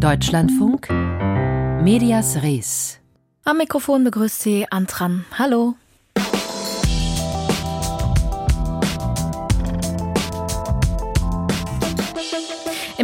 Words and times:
Deutschlandfunk 0.00 0.88
Medias 1.82 2.42
Res. 2.42 3.00
Am 3.44 3.58
Mikrofon 3.58 4.02
begrüßt 4.02 4.40
Sie 4.40 4.66
Antran. 4.70 5.26
Hallo. 5.38 5.74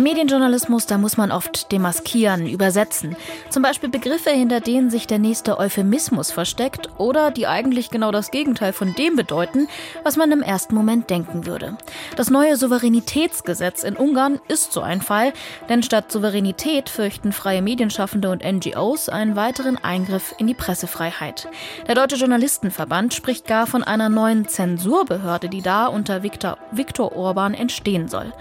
Medienjournalismus, 0.06 0.87
da 0.87 0.98
muss 0.98 1.16
man 1.16 1.32
oft 1.32 1.72
demaskieren, 1.72 2.46
übersetzen. 2.46 3.16
Zum 3.50 3.64
Beispiel 3.64 3.89
Begriffe, 3.89 4.30
hinter 4.30 4.61
denen 4.61 4.89
sich 4.89 5.09
der 5.09 5.18
nächste 5.18 5.59
Euphemismus 5.59 6.30
versteckt 6.30 6.90
oder 6.96 7.32
die 7.32 7.48
eigentlich 7.48 7.90
genau 7.90 8.12
das 8.12 8.30
Gegenteil 8.30 8.72
von 8.72 8.95
dem 8.95 9.16
bedeuten, 9.16 9.66
was 10.04 10.16
man 10.16 10.30
im 10.30 10.43
ersten 10.43 10.77
Moment 10.77 11.11
denken 11.11 11.45
würde. 11.45 11.77
Das 12.14 12.30
neue 12.30 12.57
Souveränitätsgesetz 12.57 13.82
in 13.82 13.96
Ungarn 13.96 14.39
ist 14.46 14.72
so 14.72 14.80
ein 14.80 15.03
Fall, 15.03 15.32
denn 15.68 15.82
statt 15.82 16.12
Souveränität 16.12 16.88
fürchten 16.88 17.32
freie 17.32 17.61
Medienschaffende 17.61 18.30
und 18.30 18.45
NGOs 18.45 19.09
einen 19.09 19.34
weiteren 19.34 19.76
Eingriff 19.76 20.36
in 20.39 20.46
die 20.46 20.54
Pressefreiheit. 20.54 21.48
Der 21.89 21.96
Deutsche 21.96 22.14
Journalistenverband 22.14 23.12
spricht 23.12 23.48
gar 23.48 23.67
von 23.67 23.82
einer 23.82 24.09
neuen 24.09 24.46
Zensurbehörde, 24.46 25.48
die 25.48 25.62
da 25.62 25.89
unter 25.89 26.23
Viktor, 26.23 26.59
Viktor 26.70 27.17
Orban 27.17 27.54
entstehen 27.54 28.07
soll. 28.07 28.32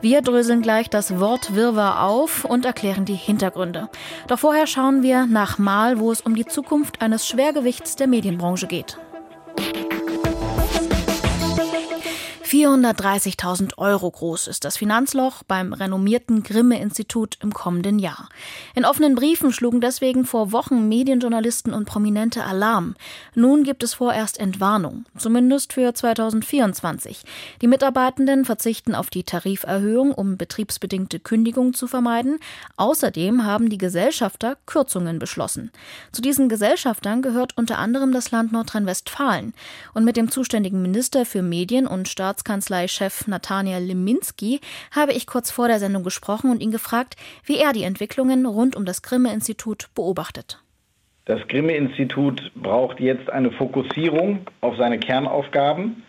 Wir 0.00 0.20
dröseln 0.20 0.62
gleich 0.62 0.90
das 0.90 1.11
das 1.12 1.20
Wortwirrwarr 1.20 2.02
auf 2.02 2.44
und 2.44 2.64
erklären 2.64 3.04
die 3.04 3.14
Hintergründe. 3.14 3.88
Doch 4.28 4.38
vorher 4.38 4.66
schauen 4.66 5.02
wir 5.02 5.26
nach 5.26 5.58
Mal, 5.58 5.98
wo 5.98 6.10
es 6.10 6.20
um 6.20 6.34
die 6.34 6.46
Zukunft 6.46 7.02
eines 7.02 7.26
Schwergewichts 7.26 7.96
der 7.96 8.06
Medienbranche 8.06 8.66
geht. 8.66 8.98
430.000 12.52 13.78
Euro 13.78 14.10
groß 14.10 14.46
ist 14.46 14.66
das 14.66 14.76
Finanzloch 14.76 15.42
beim 15.42 15.72
renommierten 15.72 16.42
Grimme-Institut 16.42 17.38
im 17.40 17.54
kommenden 17.54 17.98
Jahr. 17.98 18.28
In 18.74 18.84
offenen 18.84 19.14
Briefen 19.14 19.54
schlugen 19.54 19.80
deswegen 19.80 20.26
vor 20.26 20.52
Wochen 20.52 20.86
Medienjournalisten 20.86 21.72
und 21.72 21.86
Prominente 21.86 22.44
Alarm. 22.44 22.94
Nun 23.34 23.64
gibt 23.64 23.82
es 23.82 23.94
vorerst 23.94 24.38
Entwarnung, 24.38 25.06
zumindest 25.16 25.72
für 25.72 25.94
2024. 25.94 27.22
Die 27.62 27.68
Mitarbeitenden 27.68 28.44
verzichten 28.44 28.94
auf 28.94 29.08
die 29.08 29.24
Tariferhöhung, 29.24 30.12
um 30.12 30.36
betriebsbedingte 30.36 31.20
Kündigungen 31.20 31.72
zu 31.72 31.86
vermeiden. 31.86 32.38
Außerdem 32.76 33.46
haben 33.46 33.70
die 33.70 33.78
Gesellschafter 33.78 34.58
Kürzungen 34.66 35.18
beschlossen. 35.18 35.70
Zu 36.12 36.20
diesen 36.20 36.50
Gesellschaftern 36.50 37.22
gehört 37.22 37.56
unter 37.56 37.78
anderem 37.78 38.12
das 38.12 38.30
Land 38.30 38.52
Nordrhein-Westfalen. 38.52 39.54
Und 39.94 40.04
mit 40.04 40.18
dem 40.18 40.30
zuständigen 40.30 40.82
Minister 40.82 41.24
für 41.24 41.40
Medien 41.40 41.86
und 41.86 42.08
Staats 42.08 42.41
Staatskanzleichef 42.42 43.28
Nathaniel 43.28 43.78
Liminski 43.78 44.60
habe 44.90 45.12
ich 45.12 45.28
kurz 45.28 45.50
vor 45.52 45.68
der 45.68 45.78
Sendung 45.78 46.02
gesprochen 46.02 46.50
und 46.50 46.60
ihn 46.60 46.72
gefragt, 46.72 47.16
wie 47.44 47.56
er 47.56 47.72
die 47.72 47.84
Entwicklungen 47.84 48.46
rund 48.46 48.74
um 48.74 48.84
das 48.84 49.02
Grimme-Institut 49.02 49.88
beobachtet. 49.94 50.60
Das 51.24 51.46
Grimme-Institut 51.46 52.50
braucht 52.56 52.98
jetzt 52.98 53.30
eine 53.30 53.52
Fokussierung 53.52 54.40
auf 54.60 54.76
seine 54.76 54.98
Kernaufgaben 54.98 56.02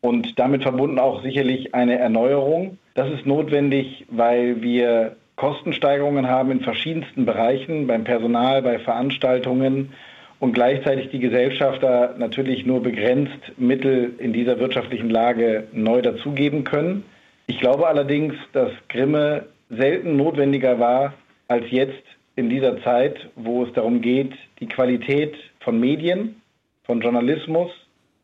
und 0.00 0.40
damit 0.40 0.62
verbunden 0.62 0.98
auch 0.98 1.22
sicherlich 1.22 1.72
eine 1.72 1.98
Erneuerung. 1.98 2.78
Das 2.94 3.08
ist 3.12 3.24
notwendig, 3.24 4.06
weil 4.10 4.60
wir 4.62 5.14
Kostensteigerungen 5.36 6.26
haben 6.26 6.50
in 6.50 6.62
verschiedensten 6.62 7.26
Bereichen, 7.26 7.86
beim 7.86 8.02
Personal, 8.02 8.60
bei 8.62 8.80
Veranstaltungen 8.80 9.92
und 10.40 10.54
gleichzeitig 10.54 11.10
die 11.10 11.20
Gesellschafter 11.20 12.14
natürlich 12.18 12.66
nur 12.66 12.82
begrenzt 12.82 13.58
Mittel 13.58 14.14
in 14.18 14.32
dieser 14.32 14.58
wirtschaftlichen 14.58 15.10
Lage 15.10 15.68
neu 15.72 16.02
dazugeben 16.02 16.64
können. 16.64 17.04
Ich 17.46 17.60
glaube 17.60 17.86
allerdings, 17.86 18.34
dass 18.52 18.72
Grimme 18.88 19.46
selten 19.68 20.16
notwendiger 20.16 20.80
war 20.80 21.14
als 21.46 21.64
jetzt 21.70 22.02
in 22.36 22.48
dieser 22.48 22.82
Zeit, 22.82 23.28
wo 23.36 23.64
es 23.64 23.72
darum 23.74 24.00
geht, 24.00 24.32
die 24.60 24.66
Qualität 24.66 25.34
von 25.60 25.78
Medien, 25.78 26.40
von 26.84 27.00
Journalismus, 27.00 27.70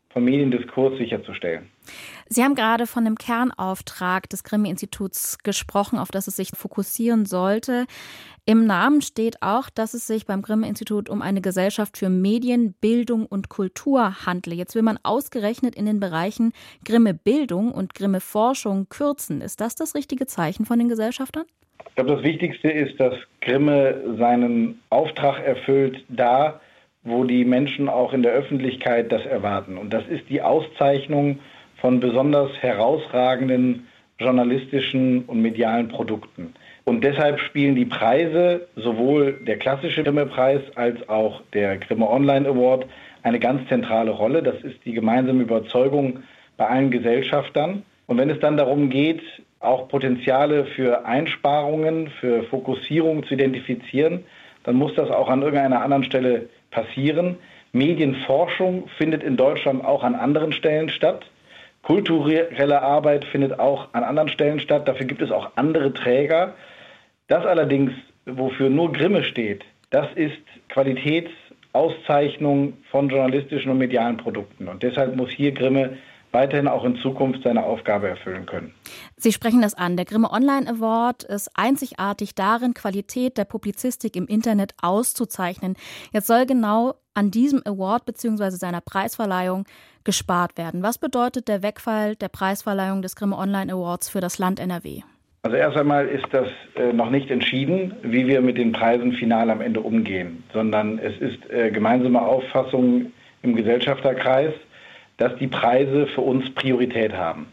von 0.09 0.23
Mediendiskurs 0.23 0.97
sicherzustellen. 0.97 1.69
Sie 2.29 2.43
haben 2.43 2.55
gerade 2.55 2.87
von 2.87 3.05
dem 3.05 3.15
Kernauftrag 3.15 4.29
des 4.29 4.43
Grimme-Instituts 4.43 5.39
gesprochen, 5.39 5.97
auf 5.97 6.09
das 6.09 6.27
es 6.27 6.35
sich 6.35 6.49
fokussieren 6.49 7.25
sollte. 7.25 7.85
Im 8.45 8.65
Namen 8.65 9.01
steht 9.01 9.41
auch, 9.41 9.69
dass 9.69 9.93
es 9.93 10.07
sich 10.07 10.25
beim 10.25 10.41
Grimme-Institut 10.41 11.09
um 11.09 11.21
eine 11.21 11.41
Gesellschaft 11.41 11.97
für 11.97 12.09
Medien, 12.09 12.73
Bildung 12.79 13.25
und 13.25 13.49
Kultur 13.49 14.25
handle. 14.25 14.55
Jetzt 14.55 14.75
will 14.75 14.83
man 14.83 14.99
ausgerechnet 15.03 15.75
in 15.75 15.85
den 15.85 15.99
Bereichen 15.99 16.53
Grimme 16.85 17.13
Bildung 17.13 17.71
und 17.71 17.93
Grimme 17.93 18.21
Forschung 18.21 18.87
kürzen. 18.89 19.41
Ist 19.41 19.59
das 19.59 19.75
das 19.75 19.95
richtige 19.95 20.27
Zeichen 20.27 20.65
von 20.65 20.79
den 20.79 20.89
Gesellschaftern? 20.89 21.45
Ich 21.89 21.95
glaube, 21.95 22.15
das 22.15 22.23
Wichtigste 22.23 22.69
ist, 22.69 22.99
dass 22.99 23.13
Grimme 23.41 24.15
seinen 24.17 24.79
Auftrag 24.89 25.43
erfüllt 25.43 26.03
da, 26.07 26.61
wo 27.03 27.23
die 27.23 27.45
Menschen 27.45 27.89
auch 27.89 28.13
in 28.13 28.23
der 28.23 28.33
Öffentlichkeit 28.33 29.11
das 29.11 29.25
erwarten. 29.25 29.77
Und 29.77 29.91
das 29.91 30.05
ist 30.07 30.29
die 30.29 30.41
Auszeichnung 30.41 31.39
von 31.81 31.99
besonders 31.99 32.51
herausragenden 32.61 33.87
journalistischen 34.19 35.25
und 35.25 35.41
medialen 35.41 35.89
Produkten. 35.89 36.53
Und 36.85 37.03
deshalb 37.03 37.39
spielen 37.39 37.75
die 37.75 37.85
Preise, 37.85 38.67
sowohl 38.75 39.33
der 39.45 39.57
klassische 39.57 40.03
Grimme-Preis 40.03 40.61
als 40.75 41.07
auch 41.09 41.41
der 41.53 41.77
Grimme 41.77 42.09
Online 42.09 42.47
Award, 42.47 42.85
eine 43.23 43.39
ganz 43.39 43.67
zentrale 43.67 44.11
Rolle. 44.11 44.41
Das 44.41 44.63
ist 44.63 44.77
die 44.85 44.93
gemeinsame 44.93 45.43
Überzeugung 45.43 46.23
bei 46.55 46.67
allen 46.67 46.89
Gesellschaftern. 46.89 47.83
Und 48.07 48.17
wenn 48.17 48.29
es 48.29 48.39
dann 48.39 48.57
darum 48.57 48.89
geht, 48.89 49.21
auch 49.59 49.87
Potenziale 49.89 50.65
für 50.65 51.05
Einsparungen, 51.05 52.09
für 52.21 52.43
Fokussierung 52.43 53.25
zu 53.25 53.33
identifizieren, 53.33 54.23
dann 54.63 54.75
muss 54.75 54.95
das 54.95 55.09
auch 55.09 55.29
an 55.29 55.41
irgendeiner 55.41 55.81
anderen 55.81 56.03
Stelle 56.03 56.49
passieren. 56.71 57.37
Medienforschung 57.73 58.87
findet 58.97 59.23
in 59.23 59.35
Deutschland 59.35 59.83
auch 59.83 60.03
an 60.03 60.15
anderen 60.15 60.51
Stellen 60.53 60.89
statt. 60.89 61.25
Kulturelle 61.83 62.81
Arbeit 62.81 63.25
findet 63.25 63.59
auch 63.59 63.89
an 63.93 64.03
anderen 64.03 64.29
Stellen 64.29 64.59
statt. 64.59 64.87
Dafür 64.87 65.05
gibt 65.05 65.21
es 65.21 65.29
auch 65.31 65.51
andere 65.55 65.93
Träger. 65.93 66.55
Das 67.27 67.45
allerdings, 67.45 67.91
wofür 68.25 68.69
nur 68.69 68.91
Grimme 68.91 69.23
steht, 69.23 69.63
das 69.89 70.07
ist 70.15 70.37
Qualitätsauszeichnung 70.69 72.73
von 72.91 73.09
journalistischen 73.09 73.71
und 73.71 73.77
medialen 73.77 74.17
Produkten. 74.17 74.67
Und 74.67 74.83
deshalb 74.83 75.15
muss 75.15 75.31
hier 75.31 75.53
Grimme 75.53 75.97
weiterhin 76.31 76.67
auch 76.67 76.83
in 76.83 76.97
Zukunft 76.97 77.43
seine 77.43 77.63
Aufgabe 77.63 78.07
erfüllen 78.07 78.45
können. 78.45 78.73
Sie 79.15 79.31
sprechen 79.31 79.61
das 79.61 79.73
an. 79.73 79.97
Der 79.97 80.05
Grimme 80.05 80.31
Online 80.31 80.69
Award 80.69 81.23
ist 81.23 81.49
einzigartig 81.55 82.35
darin, 82.35 82.73
Qualität 82.73 83.37
der 83.37 83.45
Publizistik 83.45 84.15
im 84.15 84.27
Internet 84.27 84.73
auszuzeichnen. 84.81 85.75
Jetzt 86.11 86.27
soll 86.27 86.45
genau 86.45 86.95
an 87.13 87.31
diesem 87.31 87.61
Award 87.65 88.05
bzw. 88.05 88.51
seiner 88.51 88.81
Preisverleihung 88.81 89.65
gespart 90.03 90.57
werden. 90.57 90.83
Was 90.83 90.97
bedeutet 90.97 91.47
der 91.47 91.63
Wegfall 91.63 92.15
der 92.15 92.29
Preisverleihung 92.29 93.01
des 93.01 93.15
Grimme 93.15 93.37
Online 93.37 93.73
Awards 93.73 94.09
für 94.09 94.21
das 94.21 94.37
Land 94.37 94.59
NRW? 94.59 95.01
Also 95.43 95.55
erst 95.55 95.77
einmal 95.77 96.07
ist 96.07 96.25
das 96.31 96.47
äh, 96.75 96.91
noch 96.91 97.09
nicht 97.09 97.31
entschieden, 97.31 97.93
wie 98.01 98.27
wir 98.27 98.41
mit 98.41 98.57
den 98.57 98.73
Preisen 98.73 99.13
final 99.13 99.49
am 99.49 99.61
Ende 99.61 99.79
umgehen, 99.79 100.43
sondern 100.51 100.99
es 100.99 101.17
ist 101.19 101.49
äh, 101.49 101.71
gemeinsame 101.71 102.21
Auffassung 102.21 103.13
im 103.43 103.55
Gesellschafterkreis, 103.55 104.53
dass 105.17 105.35
die 105.37 105.47
Preise 105.47 106.07
für 106.07 106.21
uns 106.21 106.53
Priorität 106.53 107.13
haben. 107.13 107.47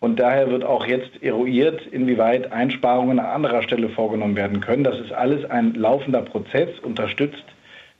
Und 0.00 0.18
daher 0.18 0.50
wird 0.50 0.64
auch 0.64 0.86
jetzt 0.86 1.22
eruiert, 1.22 1.86
inwieweit 1.90 2.52
Einsparungen 2.52 3.18
an 3.18 3.26
anderer 3.26 3.62
Stelle 3.62 3.90
vorgenommen 3.90 4.36
werden 4.36 4.60
können. 4.60 4.84
Das 4.84 4.98
ist 4.98 5.12
alles 5.12 5.48
ein 5.50 5.74
laufender 5.74 6.22
Prozess, 6.22 6.70
unterstützt 6.80 7.44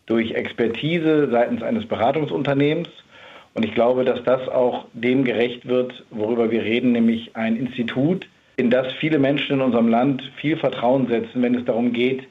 durch 0.06 0.32
Expertise 0.32 1.28
seitens 1.30 1.62
eines 1.62 1.86
Beratungsunternehmens 1.86 2.88
und 3.54 3.64
ich 3.64 3.74
glaube, 3.74 4.04
dass 4.04 4.22
das 4.24 4.48
auch 4.48 4.86
dem 4.92 5.24
gerecht 5.24 5.66
wird, 5.66 6.04
worüber 6.10 6.50
wir 6.50 6.62
reden, 6.62 6.92
nämlich 6.92 7.36
ein 7.36 7.56
Institut, 7.56 8.28
in 8.56 8.70
das 8.70 8.92
viele 8.94 9.18
Menschen 9.18 9.56
in 9.56 9.60
unserem 9.60 9.88
Land 9.88 10.22
viel 10.36 10.56
Vertrauen 10.56 11.08
setzen, 11.08 11.42
wenn 11.42 11.54
es 11.54 11.64
darum 11.64 11.92
geht, 11.92 12.24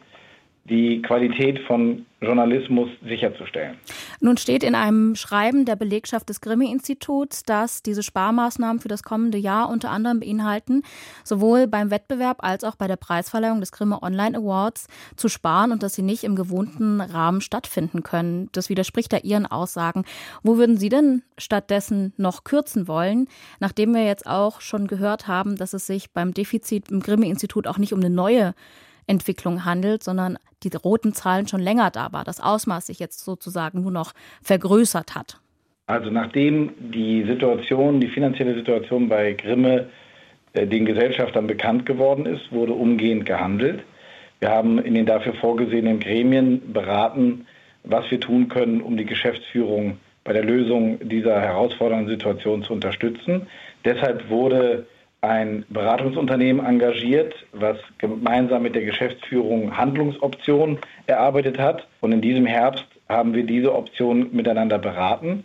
die 0.66 1.02
Qualität 1.02 1.60
von 1.68 2.06
Journalismus 2.22 2.90
sicherzustellen. 3.08 3.78
Nun 4.20 4.36
steht 4.36 4.64
in 4.64 4.76
einem 4.76 5.16
Schreiben 5.16 5.64
der 5.64 5.78
Belegschaft 5.78 6.28
des 6.28 6.42
Grimme-Instituts, 6.42 7.44
dass 7.44 7.82
diese 7.82 8.04
Sparmaßnahmen 8.04 8.82
für 8.82 8.90
das 8.90 9.04
kommende 9.04 9.38
Jahr 9.38 9.70
unter 9.70 9.90
anderem 9.90 10.20
beinhalten, 10.20 10.84
sowohl 11.24 11.68
beim 11.68 11.92
Wettbewerb 11.92 12.44
als 12.44 12.66
auch 12.66 12.76
bei 12.76 12.88
der 12.88 12.98
Preisverleihung 12.98 13.62
des 13.62 13.72
Grimme 13.72 14.04
Online 14.04 14.38
Awards 14.38 14.88
zu 15.16 15.30
sparen 15.30 15.72
und 15.72 15.82
dass 15.82 15.96
sie 15.96 16.02
nicht 16.02 16.26
im 16.26 16.36
gewohnten 16.36 17.00
Rahmen 17.00 17.40
stattfinden 17.40 18.04
können. 18.04 18.50
Das 18.52 18.70
widerspricht 18.70 19.14
da 19.14 19.18
Ihren 19.18 19.46
Aussagen. 19.46 20.04
Wo 20.44 20.58
würden 20.58 20.78
Sie 20.78 20.90
denn 20.90 21.24
stattdessen 21.38 22.14
noch 22.18 22.44
kürzen 22.44 22.90
wollen, 22.90 23.28
nachdem 23.62 23.94
wir 23.94 24.06
jetzt 24.06 24.28
auch 24.28 24.60
schon 24.60 24.88
gehört 24.88 25.28
haben, 25.28 25.56
dass 25.56 25.74
es 25.74 25.88
sich 25.88 26.12
beim 26.12 26.34
Defizit 26.34 26.92
im 26.92 27.00
Grimme-Institut 27.00 27.66
auch 27.66 27.78
nicht 27.78 27.94
um 27.94 28.00
eine 28.00 28.10
neue 28.10 28.54
Entwicklung 29.10 29.66
handelt, 29.66 30.04
sondern 30.04 30.38
die 30.64 30.72
roten 30.76 31.14
Zahlen 31.14 31.48
schon 31.48 31.62
länger 31.62 31.90
da 31.92 32.12
war, 32.12 32.24
das 32.24 32.40
Ausmaß 32.40 32.88
sich 32.88 33.00
jetzt 33.00 33.26
sozusagen 33.26 33.82
nur 33.82 33.92
noch 33.92 34.14
vergrößert 34.42 35.16
hat. 35.16 35.40
Also 35.88 36.12
nachdem 36.12 36.72
die 36.92 37.24
Situation, 37.24 38.00
die 38.00 38.10
finanzielle 38.10 38.54
Situation 38.54 39.10
bei 39.10 39.34
Grimme 39.34 39.90
äh, 40.54 40.68
den 40.68 40.86
Gesellschaftern 40.86 41.48
bekannt 41.48 41.86
geworden 41.86 42.28
ist, 42.28 42.52
wurde 42.52 42.74
umgehend 42.74 43.26
gehandelt. 43.26 43.84
Wir 44.40 44.52
haben 44.52 44.78
in 44.80 44.94
den 44.94 45.06
dafür 45.06 45.34
vorgesehenen 45.34 46.00
Gremien 46.00 46.72
beraten, 46.72 47.48
was 47.84 48.10
wir 48.12 48.20
tun 48.20 48.50
können, 48.50 48.82
um 48.82 48.98
die 48.98 49.06
Geschäftsführung 49.06 49.98
bei 50.24 50.34
der 50.34 50.44
Lösung 50.44 51.00
dieser 51.10 51.42
herausfordernden 51.42 52.08
Situation 52.08 52.64
zu 52.64 52.74
unterstützen. 52.74 53.48
Deshalb 53.84 54.30
wurde 54.30 54.86
ein 55.22 55.66
Beratungsunternehmen 55.70 56.66
engagiert, 56.66 57.34
was 57.52 57.78
gemeinsam 57.98 58.64
mit 58.64 58.76
der 58.76 58.86
Geschäftsführung 58.86 59.76
Handlungsoptionen 59.76 60.80
erarbeitet 61.08 61.60
hat. 61.60 61.88
Und 62.00 62.12
in 62.12 62.22
diesem 62.22 62.46
Herbst 62.46 62.86
haben 63.10 63.34
wir 63.34 63.44
diese 63.44 63.74
Option 63.74 64.30
miteinander 64.32 64.78
beraten. 64.78 65.44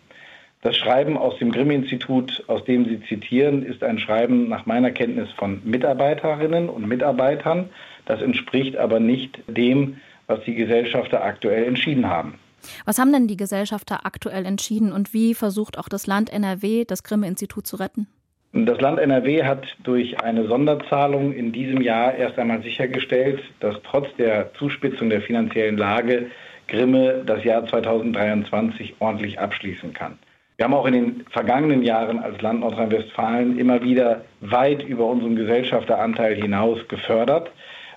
Das 0.62 0.76
Schreiben 0.76 1.18
aus 1.18 1.36
dem 1.38 1.52
Grimm-Institut, 1.52 2.42
aus 2.46 2.64
dem 2.64 2.86
Sie 2.86 3.00
zitieren, 3.02 3.64
ist 3.66 3.82
ein 3.82 3.98
Schreiben 3.98 4.48
nach 4.48 4.64
meiner 4.64 4.92
Kenntnis 4.92 5.28
von 5.32 5.60
Mitarbeiterinnen 5.64 6.68
und 6.68 6.88
Mitarbeitern. 6.88 7.68
Das 8.06 8.22
entspricht 8.22 8.76
aber 8.76 9.00
nicht 9.00 9.42
dem, 9.46 9.98
was 10.26 10.42
die 10.44 10.54
Gesellschafter 10.54 11.22
aktuell 11.22 11.64
entschieden 11.64 12.08
haben. 12.08 12.38
Was 12.86 12.98
haben 12.98 13.12
denn 13.12 13.28
die 13.28 13.36
Gesellschafter 13.36 14.06
aktuell 14.06 14.46
entschieden 14.46 14.92
und 14.92 15.12
wie 15.12 15.34
versucht 15.34 15.78
auch 15.78 15.88
das 15.88 16.06
Land 16.06 16.32
NRW, 16.32 16.86
das 16.86 17.02
Grimme-Institut 17.02 17.66
zu 17.66 17.76
retten? 17.76 18.06
Das 18.56 18.80
Land 18.80 19.00
NRW 19.00 19.42
hat 19.42 19.66
durch 19.82 20.22
eine 20.22 20.46
Sonderzahlung 20.46 21.32
in 21.32 21.50
diesem 21.50 21.80
Jahr 21.80 22.14
erst 22.14 22.38
einmal 22.38 22.62
sichergestellt, 22.62 23.42
dass 23.58 23.74
trotz 23.82 24.06
der 24.14 24.54
Zuspitzung 24.54 25.10
der 25.10 25.22
finanziellen 25.22 25.76
Lage 25.76 26.26
Grimme 26.68 27.24
das 27.26 27.42
Jahr 27.42 27.66
2023 27.66 28.94
ordentlich 29.00 29.40
abschließen 29.40 29.92
kann. 29.92 30.20
Wir 30.56 30.66
haben 30.66 30.74
auch 30.74 30.86
in 30.86 30.92
den 30.92 31.24
vergangenen 31.30 31.82
Jahren 31.82 32.20
als 32.20 32.40
Land 32.42 32.60
Nordrhein-Westfalen 32.60 33.58
immer 33.58 33.82
wieder 33.82 34.24
weit 34.40 34.84
über 34.84 35.06
unseren 35.06 35.34
Gesellschafteranteil 35.34 36.36
hinaus 36.36 36.78
gefördert, 36.86 37.50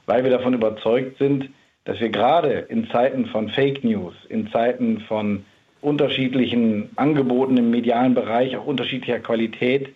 weil 0.08 0.24
wir 0.24 0.32
davon 0.32 0.56
überzeugt 0.56 1.20
sind, 1.20 1.52
dass 1.86 2.00
wir 2.00 2.10
gerade 2.10 2.66
in 2.70 2.90
Zeiten 2.90 3.28
von 3.28 3.50
Fake 3.50 3.84
News, 3.84 4.16
in 4.28 4.50
Zeiten 4.50 5.02
von 5.02 5.46
unterschiedlichen 5.82 6.90
Angeboten 6.96 7.58
im 7.58 7.70
medialen 7.70 8.16
Bereich, 8.16 8.58
auch 8.58 8.66
unterschiedlicher 8.66 9.20
Qualität, 9.20 9.90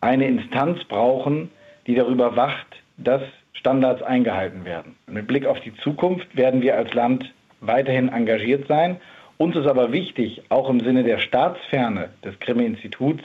eine 0.00 0.26
Instanz 0.26 0.84
brauchen, 0.84 1.50
die 1.86 1.94
darüber 1.94 2.36
wacht, 2.36 2.66
dass 2.96 3.22
Standards 3.52 4.02
eingehalten 4.02 4.64
werden. 4.64 4.96
Mit 5.06 5.26
Blick 5.26 5.46
auf 5.46 5.60
die 5.60 5.74
Zukunft 5.76 6.36
werden 6.36 6.62
wir 6.62 6.76
als 6.76 6.94
Land 6.94 7.32
weiterhin 7.60 8.08
engagiert 8.08 8.68
sein. 8.68 9.00
Uns 9.36 9.56
ist 9.56 9.66
aber 9.66 9.92
wichtig, 9.92 10.42
auch 10.48 10.70
im 10.70 10.80
Sinne 10.80 11.02
der 11.02 11.18
Staatsferne 11.18 12.10
des 12.24 12.38
Grimme-Instituts, 12.40 13.24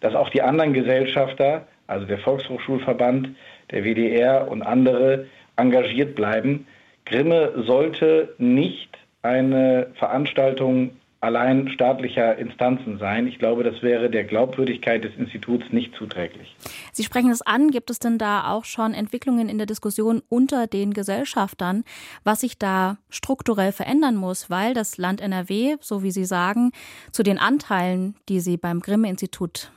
dass 0.00 0.14
auch 0.14 0.30
die 0.30 0.42
anderen 0.42 0.72
Gesellschafter, 0.72 1.66
also 1.86 2.06
der 2.06 2.18
Volkshochschulverband, 2.18 3.30
der 3.70 3.84
WDR 3.84 4.48
und 4.50 4.62
andere, 4.62 5.26
engagiert 5.56 6.14
bleiben. 6.14 6.66
Grimme 7.04 7.52
sollte 7.66 8.34
nicht 8.38 8.98
eine 9.22 9.88
Veranstaltung 9.94 10.90
allein 11.20 11.68
staatlicher 11.68 12.36
Instanzen 12.38 12.98
sein. 12.98 13.26
Ich 13.26 13.38
glaube, 13.38 13.64
das 13.64 13.82
wäre 13.82 14.08
der 14.08 14.24
Glaubwürdigkeit 14.24 15.02
des 15.02 15.14
Instituts 15.16 15.64
nicht 15.72 15.94
zuträglich. 15.96 16.54
Sie 16.92 17.02
sprechen 17.02 17.30
es 17.30 17.42
an. 17.42 17.70
Gibt 17.70 17.90
es 17.90 17.98
denn 17.98 18.18
da 18.18 18.50
auch 18.50 18.64
schon 18.64 18.94
Entwicklungen 18.94 19.48
in 19.48 19.58
der 19.58 19.66
Diskussion 19.66 20.22
unter 20.28 20.66
den 20.66 20.94
Gesellschaftern, 20.94 21.84
was 22.24 22.40
sich 22.40 22.58
da 22.58 22.98
strukturell 23.10 23.72
verändern 23.72 24.16
muss, 24.16 24.48
weil 24.48 24.74
das 24.74 24.96
Land 24.96 25.20
NRW, 25.20 25.76
so 25.80 26.02
wie 26.02 26.12
Sie 26.12 26.24
sagen, 26.24 26.70
zu 27.10 27.22
den 27.22 27.38
Anteilen, 27.38 28.14
die 28.28 28.40
sie 28.40 28.56
beim 28.56 28.80
Grimme-Institut 28.80 29.72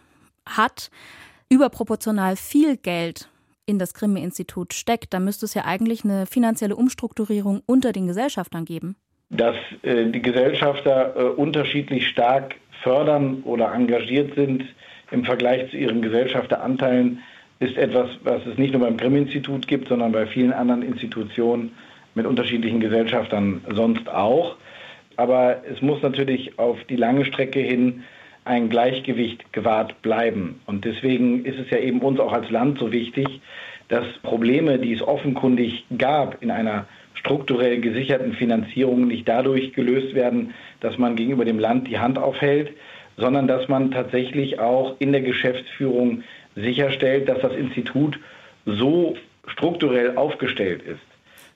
hat, 0.46 0.92
überproportional 1.50 2.36
viel 2.36 2.78
Geld 2.78 3.30
in 3.66 3.80
das 3.80 3.94
Grimme-Institut 3.94 4.74
steckt. 4.74 5.14
Da 5.14 5.20
müsste 5.20 5.46
es 5.46 5.54
ja 5.54 5.66
eigentlich 5.66 6.04
eine 6.04 6.26
finanzielle 6.26 6.76
Umstrukturierung 6.76 7.62
unter 7.66 7.92
den 7.92 8.08
Gesellschaftern 8.08 8.66
geben 8.66 8.96
dass 9.31 9.56
äh, 9.81 10.06
die 10.06 10.22
Gesellschafter 10.22 11.16
äh, 11.16 11.24
unterschiedlich 11.24 12.07
stark 12.07 12.56
fördern 12.83 13.42
oder 13.44 13.74
engagiert 13.74 14.36
sind 14.36 14.66
im 15.12 15.24
Vergleich 15.24 15.69
zu 15.72 15.78
ihren 15.78 16.01
Gesellschafteranteilen, 16.01 17.19
ist 17.60 17.78
etwas, 17.78 18.10
was 18.24 18.45
es 18.45 18.57
nicht 18.57 18.74
nur 18.74 18.81
beim 18.81 18.98
Grimm-Institut 18.98 19.68
gibt, 19.68 19.88
sondern 19.88 20.12
bei 20.12 20.25
vielen 20.25 20.51
anderen 20.51 20.81
Institutionen 20.81 21.72
mit 22.16 22.25
unterschiedlichen 22.25 22.80
Gesellschaftern 22.80 23.62
sonst 23.69 24.10
auch. 24.10 24.57
Aber 25.16 25.62
es 25.72 25.81
muss 25.81 26.01
natürlich 26.01 26.57
auf 26.60 26.84
die 26.86 26.95
lange 26.95 27.25
Strecke 27.25 27.60
hin 27.60 28.04
ein 28.44 28.69
Gleichgewicht 28.69 29.54
gewahrt 29.54 30.01
bleiben. 30.01 30.60
Und 30.66 30.84
deswegen 30.84 31.45
ist 31.45 31.60
es 31.60 31.69
ja 31.69 31.77
eben 31.77 32.00
uns 32.00 32.19
auch 32.19 32.34
als 32.34 32.50
Land 32.50 32.80
so 32.80 32.92
wichtig, 32.92 33.27
dass 33.92 34.06
Probleme, 34.24 34.80
die 34.80 34.94
es 34.94 35.02
offenkundig 35.02 35.84
gab 35.98 36.42
in 36.42 36.50
einer 36.50 36.86
strukturell 37.14 37.82
gesicherten 37.82 38.32
Finanzierungen 38.34 39.10
nicht 39.10 39.28
dadurch 39.28 39.74
gelöst 39.74 40.16
werden, 40.16 40.54
dass 40.80 40.98
man 40.98 41.18
gegenüber 41.18 41.44
dem 41.44 41.60
Land 41.60 41.90
die 41.90 42.00
Hand 42.00 42.18
aufhält, 42.18 42.72
sondern 43.18 43.48
dass 43.48 43.68
man 43.68 43.92
tatsächlich 43.92 44.60
auch 44.60 44.96
in 45.00 45.12
der 45.12 45.22
Geschäftsführung 45.22 46.24
sicherstellt, 46.56 47.28
dass 47.28 47.42
das 47.42 47.54
Institut 47.54 48.18
so 48.66 49.18
strukturell 49.46 50.16
aufgestellt 50.16 50.84
ist, 50.84 51.02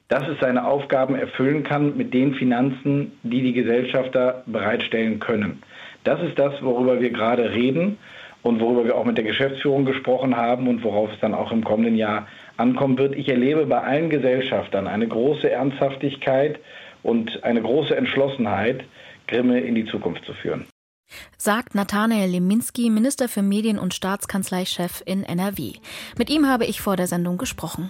dass 0.09 0.27
es 0.27 0.37
seine 0.41 0.67
Aufgaben 0.67 1.15
erfüllen 1.15 1.63
kann 1.63 1.95
mit 1.95 2.13
den 2.13 2.35
Finanzen, 2.35 3.13
die 3.23 3.43
die 3.43 3.53
Gesellschafter 3.53 4.43
bereitstellen 4.45 5.19
können. 5.19 5.63
Das 6.03 6.21
ist 6.21 6.37
das, 6.37 6.61
worüber 6.61 6.99
wir 6.99 7.11
gerade 7.11 7.53
reden 7.53 7.97
und 8.45 8.61
worüber 8.61 8.85
wir 8.85 8.95
auch 8.95 9.05
mit 9.05 9.17
der 9.17 9.23
Geschäftsführung 9.23 9.85
gesprochen 9.85 10.37
haben 10.37 10.67
und 10.67 10.83
worauf 10.83 11.11
es 11.11 11.19
dann 11.19 11.33
auch 11.33 11.51
im 11.51 11.63
kommenden 11.63 11.95
Jahr 11.95 12.27
ankommen 12.57 12.95
wird. 12.99 13.15
Ich 13.15 13.27
erlebe 13.27 13.65
bei 13.65 13.81
allen 13.81 14.11
Gesellschaftern 14.11 14.85
eine 14.85 15.07
große 15.07 15.49
Ernsthaftigkeit 15.49 16.59
und 17.01 17.43
eine 17.43 17.63
große 17.63 17.95
Entschlossenheit, 17.95 18.83
Grimme 19.25 19.61
in 19.61 19.73
die 19.73 19.85
Zukunft 19.85 20.25
zu 20.25 20.33
führen. 20.33 20.67
Sagt 21.39 21.73
Nathanael 21.73 22.29
Leminski, 22.29 22.91
Minister 22.91 23.27
für 23.29 23.41
Medien 23.41 23.79
und 23.79 23.95
Staatskanzleichef 23.95 25.01
in 25.07 25.23
NRW. 25.23 25.73
Mit 26.15 26.29
ihm 26.29 26.47
habe 26.47 26.65
ich 26.65 26.81
vor 26.81 26.97
der 26.97 27.07
Sendung 27.07 27.39
gesprochen. 27.39 27.89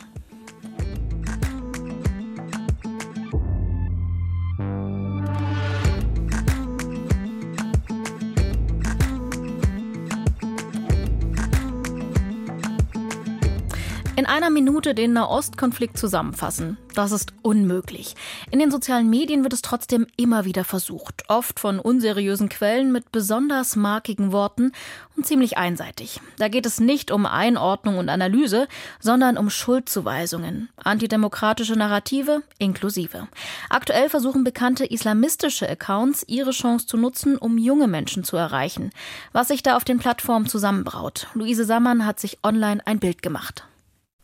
In 14.17 14.25
einer 14.25 14.49
Minute 14.49 14.95
den 14.95 15.11
Nahostkonflikt 15.11 15.97
zusammenfassen. 15.97 16.77
Das 16.93 17.11
ist 17.11 17.33
unmöglich. 17.41 18.15
In 18.49 18.59
den 18.59 18.71
sozialen 18.71 19.09
Medien 19.09 19.43
wird 19.43 19.51
es 19.51 19.61
trotzdem 19.61 20.07
immer 20.15 20.45
wieder 20.45 20.63
versucht. 20.63 21.25
Oft 21.27 21.59
von 21.59 21.79
unseriösen 21.79 22.47
Quellen 22.47 22.93
mit 22.93 23.11
besonders 23.11 23.75
markigen 23.75 24.31
Worten 24.31 24.71
und 25.17 25.25
ziemlich 25.25 25.57
einseitig. 25.57 26.21
Da 26.37 26.47
geht 26.47 26.65
es 26.65 26.79
nicht 26.79 27.11
um 27.11 27.25
Einordnung 27.25 27.97
und 27.97 28.07
Analyse, 28.07 28.69
sondern 29.01 29.37
um 29.37 29.49
Schuldzuweisungen. 29.49 30.69
Antidemokratische 30.81 31.75
Narrative 31.75 32.41
inklusive. 32.57 33.27
Aktuell 33.69 34.07
versuchen 34.07 34.45
bekannte 34.45 34.85
islamistische 34.85 35.69
Accounts 35.69 36.23
ihre 36.29 36.51
Chance 36.51 36.87
zu 36.87 36.95
nutzen, 36.95 37.37
um 37.37 37.57
junge 37.57 37.87
Menschen 37.87 38.23
zu 38.23 38.37
erreichen. 38.37 38.91
Was 39.33 39.49
sich 39.49 39.61
da 39.61 39.75
auf 39.75 39.83
den 39.83 39.99
Plattformen 39.99 40.47
zusammenbraut. 40.47 41.27
Luise 41.33 41.65
Sammann 41.65 42.05
hat 42.05 42.21
sich 42.21 42.39
online 42.43 42.81
ein 42.87 42.99
Bild 42.99 43.21
gemacht. 43.21 43.65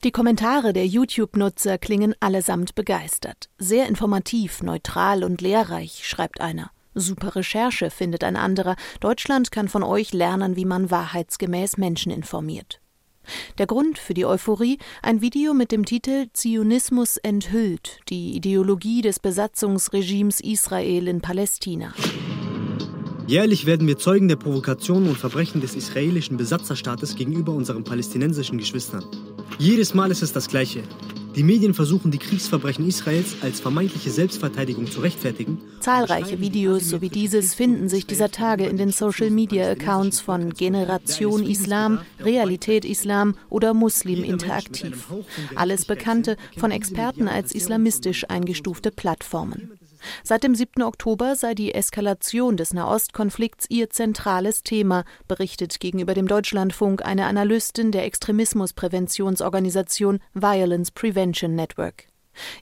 Die 0.03 0.11
Kommentare 0.11 0.73
der 0.73 0.87
YouTube-Nutzer 0.87 1.77
klingen 1.77 2.15
allesamt 2.19 2.73
begeistert. 2.73 3.49
Sehr 3.59 3.87
informativ, 3.87 4.63
neutral 4.63 5.23
und 5.23 5.41
lehrreich, 5.41 6.07
schreibt 6.07 6.41
einer. 6.41 6.71
Super 6.95 7.35
Recherche, 7.35 7.91
findet 7.91 8.23
ein 8.23 8.35
anderer. 8.35 8.77
Deutschland 8.99 9.51
kann 9.51 9.67
von 9.67 9.83
euch 9.83 10.11
lernen, 10.11 10.55
wie 10.55 10.65
man 10.65 10.89
wahrheitsgemäß 10.89 11.77
Menschen 11.77 12.11
informiert. 12.11 12.81
Der 13.59 13.67
Grund 13.67 13.99
für 13.99 14.15
die 14.15 14.25
Euphorie 14.25 14.79
ein 15.03 15.21
Video 15.21 15.53
mit 15.53 15.71
dem 15.71 15.85
Titel 15.85 16.29
Zionismus 16.33 17.17
enthüllt, 17.17 17.99
die 18.09 18.35
Ideologie 18.35 19.03
des 19.03 19.19
Besatzungsregimes 19.19 20.39
Israel 20.39 21.07
in 21.07 21.21
Palästina. 21.21 21.93
Jährlich 23.27 23.67
werden 23.67 23.87
wir 23.87 23.99
Zeugen 23.99 24.27
der 24.27 24.35
Provokationen 24.35 25.07
und 25.07 25.17
Verbrechen 25.17 25.61
des 25.61 25.75
israelischen 25.75 26.37
Besatzerstaates 26.37 27.15
gegenüber 27.15 27.53
unseren 27.53 27.83
palästinensischen 27.83 28.57
Geschwistern. 28.57 29.05
Jedes 29.57 29.93
Mal 29.93 30.11
ist 30.11 30.21
es 30.21 30.33
das 30.33 30.47
Gleiche. 30.47 30.83
Die 31.35 31.43
Medien 31.43 31.73
versuchen, 31.73 32.11
die 32.11 32.17
Kriegsverbrechen 32.17 32.85
Israels 32.85 33.35
als 33.41 33.61
vermeintliche 33.61 34.11
Selbstverteidigung 34.11 34.91
zu 34.91 34.99
rechtfertigen. 34.99 35.59
Zahlreiche 35.79 36.41
Videos 36.41 36.89
so 36.89 37.01
wie 37.01 37.07
dieses 37.07 37.53
finden 37.53 37.87
sich 37.87 38.05
dieser 38.05 38.31
Tage 38.31 38.65
in 38.65 38.75
den 38.75 38.91
Social-Media-Accounts 38.91 40.19
von 40.19 40.53
Generation 40.53 41.45
Islam, 41.45 41.99
Realität 42.19 42.83
Islam 42.83 43.35
oder 43.49 43.73
Muslim 43.73 44.25
Interaktiv. 44.25 45.07
Alles 45.55 45.85
Bekannte 45.85 46.35
von 46.57 46.71
Experten 46.71 47.29
als 47.29 47.53
islamistisch 47.55 48.29
eingestufte 48.29 48.91
Plattformen. 48.91 49.71
Seit 50.23 50.43
dem 50.43 50.55
7. 50.55 50.83
Oktober 50.83 51.35
sei 51.35 51.53
die 51.53 51.73
Eskalation 51.73 52.57
des 52.57 52.73
Nahostkonflikts 52.73 53.65
ihr 53.69 53.89
zentrales 53.89 54.63
Thema, 54.63 55.03
berichtet 55.27 55.79
gegenüber 55.79 56.13
dem 56.13 56.27
Deutschlandfunk 56.27 57.05
eine 57.05 57.25
Analystin 57.25 57.91
der 57.91 58.05
Extremismuspräventionsorganisation 58.05 60.19
Violence 60.33 60.91
Prevention 60.91 61.55
Network. 61.55 62.05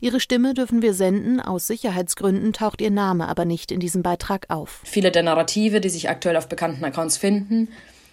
Ihre 0.01 0.19
Stimme 0.19 0.53
dürfen 0.53 0.81
wir 0.81 0.93
senden, 0.93 1.39
aus 1.39 1.67
Sicherheitsgründen 1.67 2.53
taucht 2.53 2.81
ihr 2.81 2.91
Name 2.91 3.27
aber 3.27 3.45
nicht 3.45 3.71
in 3.71 3.79
diesem 3.79 4.01
Beitrag 4.01 4.45
auf. 4.49 4.81
Viele 4.83 5.11
der 5.11 5.23
Narrative, 5.23 5.81
die 5.81 5.89
sich 5.89 6.09
aktuell 6.09 6.37
auf 6.37 6.49
bekannten 6.49 6.83
Accounts 6.83 7.17
finden, 7.17 7.69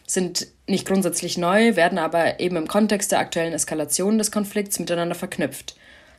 sind 0.06 0.46
nicht 0.66 0.86
grundsätzlich 0.86 1.36
neu, 1.36 1.74
werden 1.74 1.98
aber 1.98 2.40
eben 2.40 2.56
im 2.56 2.68
Kontext 2.68 3.12
der 3.12 3.18
aktuellen 3.18 3.52
Eskalation 3.52 4.18
des 4.18 4.30
Konflikts 4.30 4.78
miteinander 4.78 5.14
verknüpft. 5.14 5.76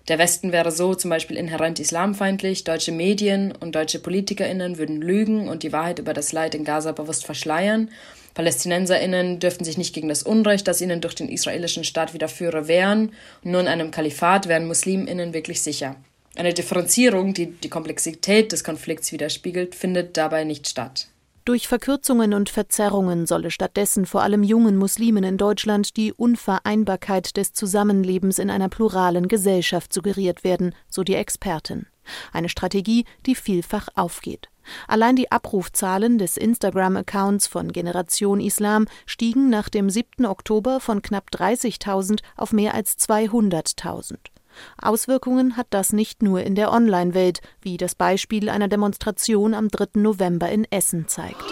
Der 0.08 0.20
Westen 0.20 0.54
wäre 0.54 0.72
so 0.72 0.96
zum 0.96 1.10
Beispiel 1.10 1.36
inhärent 1.36 1.80
islamfeindlich, 1.80 2.64
deutsche 2.64 2.94
Medien 2.94 3.52
und 3.52 3.76
deutsche 3.76 4.00
PolitikerInnen 4.00 4.78
würden 4.78 5.02
lügen 5.02 5.50
und 5.50 5.64
die 5.64 5.74
Wahrheit 5.74 6.00
über 6.00 6.14
das 6.14 6.32
Leid 6.32 6.56
in 6.56 6.64
Gaza 6.64 6.94
bewusst 6.94 7.26
verschleiern. 7.26 7.90
PalästinenserInnen 8.34 9.40
dürften 9.40 9.66
sich 9.66 9.78
nicht 9.78 9.94
gegen 9.94 10.08
das 10.08 10.24
Unrecht, 10.24 10.68
das 10.68 10.80
ihnen 10.80 11.02
durch 11.02 11.16
den 11.16 11.28
israelischen 11.28 11.84
Staat 11.84 12.14
widerführe, 12.14 12.70
wehren 12.70 13.12
nur 13.44 13.60
in 13.60 13.68
einem 13.68 13.92
Kalifat 13.92 14.48
wären 14.48 14.68
MuslimInnen 14.68 15.34
wirklich 15.34 15.62
sicher. 15.62 15.96
Eine 16.36 16.54
Differenzierung, 16.54 17.34
die 17.34 17.48
die 17.48 17.70
Komplexität 17.70 18.52
des 18.52 18.64
Konflikts 18.64 19.12
widerspiegelt, 19.12 19.76
findet 19.76 20.16
dabei 20.16 20.44
nicht 20.44 20.68
statt. 20.68 21.08
Durch 21.48 21.70
Verkürzungen 21.70 22.34
und 22.34 22.50
Verzerrungen 22.50 23.25
solle 23.25 23.51
stattdessen 23.51 24.06
vor 24.06 24.22
allem 24.22 24.44
jungen 24.44 24.75
Muslimen 24.75 25.24
in 25.24 25.38
Deutschland 25.38 25.96
die 25.96 26.12
Unvereinbarkeit 26.12 27.38
des 27.38 27.54
Zusammenlebens 27.54 28.38
in 28.38 28.50
einer 28.50 28.68
pluralen 28.68 29.30
Gesellschaft 29.30 29.94
suggeriert 29.94 30.44
werden, 30.44 30.75
so 30.89 31.06
die 31.06 31.16
Expertin. 31.16 31.88
Eine 32.34 32.50
Strategie, 32.50 33.06
die 33.25 33.34
vielfach 33.34 33.88
aufgeht. 33.96 34.50
Allein 34.89 35.16
die 35.16 35.32
Abrufzahlen 35.32 36.18
des 36.18 36.36
Instagram-Accounts 36.36 37.48
von 37.48 37.72
Generation 37.72 38.42
Islam 38.42 38.86
stiegen 39.06 39.50
nach 39.50 39.70
dem 39.70 39.89
7. 39.89 40.25
Oktober 40.25 40.82
von 40.82 41.01
knapp 41.01 41.30
30.000 41.32 42.20
auf 42.36 42.51
mehr 42.51 42.74
als 42.74 42.98
200.000. 42.98 44.18
Auswirkungen 44.82 45.58
hat 45.58 45.68
das 45.70 45.94
nicht 45.94 46.24
nur 46.24 46.42
in 46.44 46.56
der 46.56 46.72
Online-Welt, 46.72 47.42
wie 47.62 47.78
das 47.78 47.96
Beispiel 47.96 48.50
einer 48.50 48.68
Demonstration 48.68 49.54
am 49.54 49.70
3. 49.70 50.00
November 50.02 50.50
in 50.50 50.66
Essen 50.70 51.08
zeigt. 51.08 51.44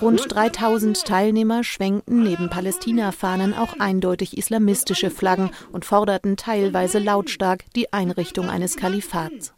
Rund 0.00 0.24
3000 0.28 1.04
Teilnehmer 1.04 1.64
schwenkten 1.64 2.22
neben 2.22 2.48
Palästina-Fahnen 2.48 3.52
auch 3.52 3.80
eindeutig 3.80 4.38
islamistische 4.38 5.10
Flaggen 5.10 5.50
und 5.72 5.84
forderten 5.84 6.36
teilweise 6.36 7.00
lautstark 7.00 7.64
die 7.74 7.92
Einrichtung 7.92 8.48
eines 8.48 8.76
Kalifats. 8.76 9.52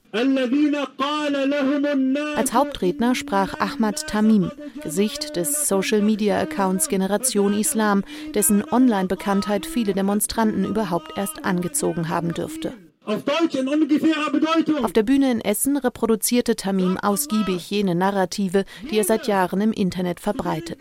Als 2.37 2.52
Hauptredner 2.52 3.14
sprach 3.14 3.55
Ahmad 3.61 4.07
Tamim, 4.09 4.50
Gesicht 4.83 5.37
des 5.37 5.69
Social-Media-Accounts 5.69 6.88
Generation 6.88 7.55
Islam, 7.55 8.02
dessen 8.35 8.64
Online-Bekanntheit 8.71 9.67
viele 9.67 9.93
Demonstranten 9.95 10.64
überhaupt 10.64 11.17
erst 11.17 11.45
angezogen 11.45 12.09
haben 12.09 12.35
dürfte. 12.35 12.73
Auf 13.11 13.25
Deutsch 13.25 13.57
in 13.57 13.67
ungefährer 13.67 14.31
Bedeutung. 14.31 14.85
Auf 14.85 14.93
der 14.93 15.02
Bühne 15.02 15.33
in 15.33 15.40
Essen 15.40 15.76
reproduzierte 15.76 16.55
Tamim 16.55 16.97
ausgiebig 16.97 17.69
jene 17.69 17.97
Narrative, 17.97 18.64
die 18.88 18.99
er 18.99 19.05
seit 19.05 19.26
Jahren 19.26 19.61
im 19.61 19.73
Internet 19.73 20.21
verbreitet. 20.21 20.79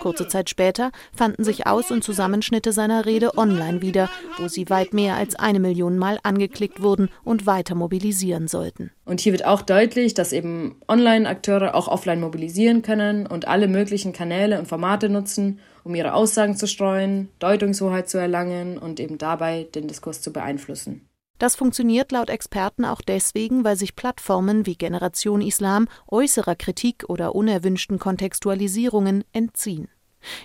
Kurze 0.00 0.28
Zeit 0.28 0.50
später 0.50 0.92
fanden 1.16 1.42
sich 1.42 1.66
Aus- 1.66 1.90
und 1.90 2.04
Zusammenschnitte 2.04 2.72
seiner 2.72 3.06
Rede 3.06 3.38
online 3.38 3.80
wieder, 3.80 4.10
wo 4.36 4.46
sie 4.46 4.68
weit 4.68 4.92
mehr 4.92 5.16
als 5.16 5.36
eine 5.36 5.58
Million 5.58 5.96
Mal 5.96 6.18
angeklickt 6.22 6.82
wurden 6.82 7.08
und 7.24 7.46
weiter 7.46 7.74
mobilisieren 7.74 8.46
sollten. 8.46 8.90
Und 9.06 9.20
hier 9.20 9.32
wird 9.32 9.46
auch 9.46 9.62
deutlich, 9.62 10.12
dass 10.12 10.34
eben 10.34 10.76
Online-Akteure 10.86 11.74
auch 11.74 11.88
offline 11.88 12.20
mobilisieren 12.20 12.82
können 12.82 13.26
und 13.26 13.48
alle 13.48 13.68
möglichen 13.68 14.12
Kanäle 14.12 14.58
und 14.58 14.68
Formate 14.68 15.08
nutzen, 15.08 15.60
um 15.82 15.94
ihre 15.94 16.12
Aussagen 16.12 16.58
zu 16.58 16.66
streuen, 16.66 17.30
Deutungshoheit 17.38 18.10
zu 18.10 18.18
erlangen 18.18 18.76
und 18.76 19.00
eben 19.00 19.16
dabei 19.16 19.66
den 19.74 19.88
Diskurs 19.88 20.20
zu 20.20 20.30
beeinflussen. 20.30 21.08
Das 21.44 21.56
funktioniert 21.56 22.10
laut 22.10 22.30
Experten 22.30 22.86
auch 22.86 23.02
deswegen, 23.02 23.64
weil 23.64 23.76
sich 23.76 23.94
Plattformen 23.94 24.64
wie 24.64 24.76
Generation 24.76 25.42
Islam 25.42 25.88
äußerer 26.08 26.56
Kritik 26.56 27.04
oder 27.06 27.34
unerwünschten 27.34 27.98
Kontextualisierungen 27.98 29.24
entziehen. 29.34 29.88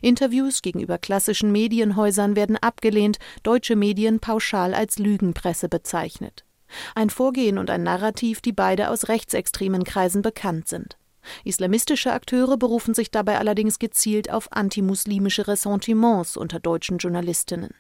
Interviews 0.02 0.62
gegenüber 0.62 0.98
klassischen 0.98 1.54
Medienhäusern 1.54 2.36
werden 2.36 2.58
abgelehnt, 2.58 3.18
deutsche 3.44 3.78
Medien 3.78 4.20
pauschal 4.20 4.74
als 4.74 5.00
Lügenpresse 5.00 5.70
bezeichnet. 5.70 6.44
Ein 6.96 7.10
Vorgehen 7.10 7.60
und 7.60 7.70
ein 7.70 7.84
Narrativ, 7.84 8.42
die 8.42 8.52
beide 8.52 8.90
aus 8.90 9.08
rechtsextremen 9.08 9.86
Kreisen 9.86 10.22
bekannt 10.22 10.68
sind. 10.68 10.98
Islamistische 11.46 12.12
Akteure 12.12 12.58
berufen 12.58 12.94
sich 12.94 13.10
dabei 13.10 13.38
allerdings 13.38 13.80
gezielt 13.80 14.30
auf 14.30 14.52
antimuslimische 14.52 15.48
Ressentiments 15.48 16.36
unter 16.36 16.60
deutschen 16.60 16.98
Journalistinnen. 16.98 17.74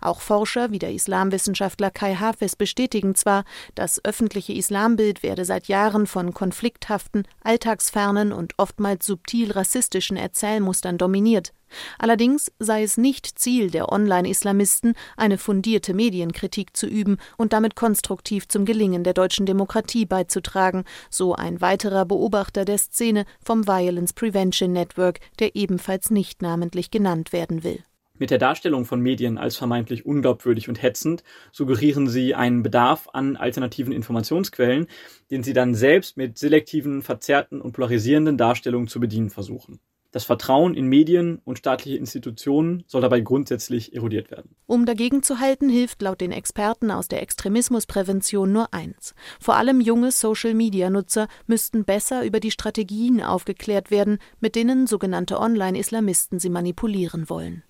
Auch 0.00 0.20
Forscher 0.20 0.70
wie 0.70 0.78
der 0.78 0.92
Islamwissenschaftler 0.92 1.90
Kai 1.90 2.14
Hafez 2.14 2.56
bestätigen 2.56 3.14
zwar, 3.14 3.44
das 3.74 4.04
öffentliche 4.04 4.52
Islambild 4.52 5.22
werde 5.22 5.44
seit 5.44 5.68
Jahren 5.68 6.06
von 6.06 6.34
konflikthaften, 6.34 7.24
alltagsfernen 7.42 8.32
und 8.32 8.54
oftmals 8.58 9.06
subtil 9.06 9.52
rassistischen 9.52 10.16
Erzählmustern 10.16 10.98
dominiert. 10.98 11.52
Allerdings 11.98 12.52
sei 12.58 12.82
es 12.82 12.96
nicht 12.96 13.38
Ziel 13.38 13.70
der 13.70 13.90
Online-Islamisten, 13.90 14.94
eine 15.16 15.38
fundierte 15.38 15.94
Medienkritik 15.94 16.76
zu 16.76 16.86
üben 16.86 17.16
und 17.36 17.52
damit 17.52 17.76
konstruktiv 17.76 18.48
zum 18.48 18.64
Gelingen 18.64 19.04
der 19.04 19.14
deutschen 19.14 19.46
Demokratie 19.46 20.06
beizutragen, 20.06 20.84
so 21.10 21.34
ein 21.34 21.60
weiterer 21.60 22.04
Beobachter 22.04 22.64
der 22.64 22.78
Szene 22.78 23.24
vom 23.42 23.66
Violence 23.66 24.12
Prevention 24.12 24.72
Network, 24.72 25.20
der 25.38 25.56
ebenfalls 25.56 26.10
nicht 26.10 26.42
namentlich 26.42 26.90
genannt 26.90 27.32
werden 27.32 27.64
will. 27.64 27.84
Mit 28.22 28.30
der 28.30 28.38
Darstellung 28.38 28.84
von 28.84 29.00
Medien 29.00 29.36
als 29.36 29.56
vermeintlich 29.56 30.06
unglaubwürdig 30.06 30.68
und 30.68 30.80
hetzend 30.80 31.24
suggerieren 31.50 32.08
sie 32.08 32.36
einen 32.36 32.62
Bedarf 32.62 33.08
an 33.12 33.36
alternativen 33.36 33.92
Informationsquellen, 33.92 34.86
den 35.32 35.42
sie 35.42 35.52
dann 35.52 35.74
selbst 35.74 36.16
mit 36.16 36.38
selektiven, 36.38 37.02
verzerrten 37.02 37.60
und 37.60 37.72
polarisierenden 37.72 38.38
Darstellungen 38.38 38.86
zu 38.86 39.00
bedienen 39.00 39.28
versuchen. 39.28 39.80
Das 40.12 40.22
Vertrauen 40.22 40.74
in 40.74 40.86
Medien 40.86 41.40
und 41.44 41.58
staatliche 41.58 41.98
Institutionen 41.98 42.84
soll 42.86 43.00
dabei 43.00 43.18
grundsätzlich 43.18 43.92
erodiert 43.92 44.30
werden. 44.30 44.54
Um 44.66 44.86
dagegen 44.86 45.24
zu 45.24 45.40
halten, 45.40 45.68
hilft 45.68 46.00
laut 46.00 46.20
den 46.20 46.30
Experten 46.30 46.92
aus 46.92 47.08
der 47.08 47.22
Extremismusprävention 47.22 48.52
nur 48.52 48.72
eins. 48.72 49.16
Vor 49.40 49.56
allem 49.56 49.80
junge 49.80 50.12
Social-Media-Nutzer 50.12 51.26
müssten 51.48 51.84
besser 51.84 52.24
über 52.24 52.38
die 52.38 52.52
Strategien 52.52 53.20
aufgeklärt 53.20 53.90
werden, 53.90 54.20
mit 54.38 54.54
denen 54.54 54.86
sogenannte 54.86 55.40
Online-Islamisten 55.40 56.38
sie 56.38 56.50
manipulieren 56.50 57.28
wollen. 57.28 57.64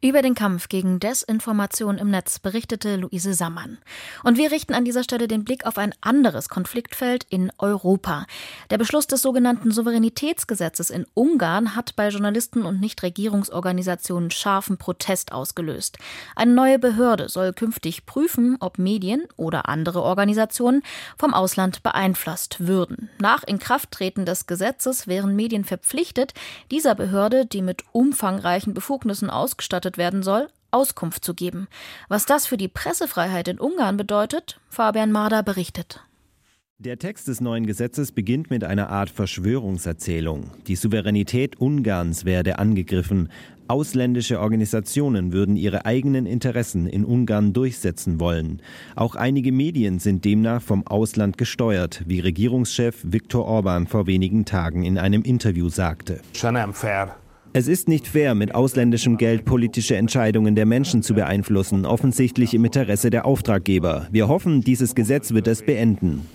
Über 0.00 0.22
den 0.22 0.34
Kampf 0.34 0.68
gegen 0.68 1.00
Desinformation 1.00 1.98
im 1.98 2.10
Netz 2.10 2.38
berichtete 2.38 2.96
Luise 2.96 3.34
Sammann. 3.34 3.78
Und 4.24 4.36
wir 4.36 4.50
richten 4.50 4.74
an 4.74 4.84
dieser 4.84 5.04
Stelle 5.04 5.28
den 5.28 5.44
Blick 5.44 5.66
auf 5.66 5.78
ein 5.78 5.94
anderes 6.00 6.48
Konfliktfeld 6.48 7.24
in 7.30 7.50
Europa. 7.58 8.26
Der 8.70 8.78
Beschluss 8.78 9.06
des 9.06 9.22
sogenannten 9.22 9.70
Souveränitätsgesetzes 9.70 10.90
in 10.90 11.06
Ungarn 11.14 11.76
hat 11.76 11.96
bei 11.96 12.08
Journalisten 12.08 12.62
und 12.62 12.80
Nichtregierungsorganisationen 12.80 14.30
scharfen 14.30 14.76
Protest 14.76 15.32
ausgelöst. 15.32 15.98
Eine 16.36 16.52
neue 16.52 16.78
Behörde 16.78 17.28
soll 17.28 17.52
künftig 17.52 18.06
prüfen, 18.06 18.56
ob 18.60 18.78
Medien 18.78 19.24
oder 19.36 19.68
andere 19.68 20.02
Organisationen 20.02 20.82
vom 21.16 21.34
Ausland 21.34 21.82
beeinflusst 21.82 22.66
würden. 22.66 23.10
Nach 23.20 23.42
Inkrafttreten 23.44 24.26
des 24.26 24.46
Gesetzes 24.46 25.06
wären 25.06 25.36
Medien 25.36 25.64
verpflichtet, 25.64 26.34
dieser 26.70 26.94
Behörde, 26.94 27.46
die 27.46 27.62
mit 27.62 27.84
umfangreichen 27.92 28.74
Befugnissen 28.74 29.30
ausgestattet 29.30 29.61
ausgestattet 29.62 29.96
werden 29.96 30.22
soll, 30.22 30.48
Auskunft 30.72 31.24
zu 31.24 31.34
geben. 31.34 31.68
Was 32.08 32.26
das 32.26 32.46
für 32.46 32.56
die 32.56 32.68
Pressefreiheit 32.68 33.46
in 33.46 33.60
Ungarn 33.60 33.96
bedeutet, 33.96 34.60
Fabian 34.68 35.12
Marder 35.12 35.42
berichtet. 35.42 36.00
Der 36.78 36.98
Text 36.98 37.28
des 37.28 37.40
neuen 37.40 37.64
Gesetzes 37.64 38.10
beginnt 38.10 38.50
mit 38.50 38.64
einer 38.64 38.88
Art 38.88 39.08
Verschwörungserzählung. 39.08 40.50
Die 40.66 40.74
Souveränität 40.74 41.60
Ungarns 41.60 42.24
werde 42.24 42.58
angegriffen. 42.58 43.28
Ausländische 43.68 44.40
Organisationen 44.40 45.32
würden 45.32 45.54
ihre 45.54 45.86
eigenen 45.86 46.26
Interessen 46.26 46.88
in 46.88 47.04
Ungarn 47.04 47.52
durchsetzen 47.52 48.18
wollen. 48.18 48.60
Auch 48.96 49.14
einige 49.14 49.52
Medien 49.52 50.00
sind 50.00 50.24
demnach 50.24 50.60
vom 50.60 50.84
Ausland 50.84 51.38
gesteuert, 51.38 52.02
wie 52.06 52.18
Regierungschef 52.18 52.96
Viktor 53.04 53.44
Orban 53.44 53.86
vor 53.86 54.08
wenigen 54.08 54.44
Tagen 54.44 54.82
in 54.82 54.98
einem 54.98 55.22
Interview 55.22 55.68
sagte. 55.68 56.20
fair. 56.72 57.21
Es 57.54 57.68
ist 57.68 57.86
nicht 57.86 58.08
fair, 58.08 58.34
mit 58.34 58.54
ausländischem 58.54 59.18
Geld 59.18 59.44
politische 59.44 59.96
Entscheidungen 59.96 60.54
der 60.54 60.64
Menschen 60.64 61.02
zu 61.02 61.12
beeinflussen, 61.12 61.84
offensichtlich 61.84 62.54
im 62.54 62.64
Interesse 62.64 63.10
der 63.10 63.26
Auftraggeber. 63.26 64.08
Wir 64.10 64.26
hoffen, 64.26 64.62
dieses 64.62 64.94
Gesetz 64.94 65.34
wird 65.34 65.46
es 65.46 65.60
beenden. 65.60 66.26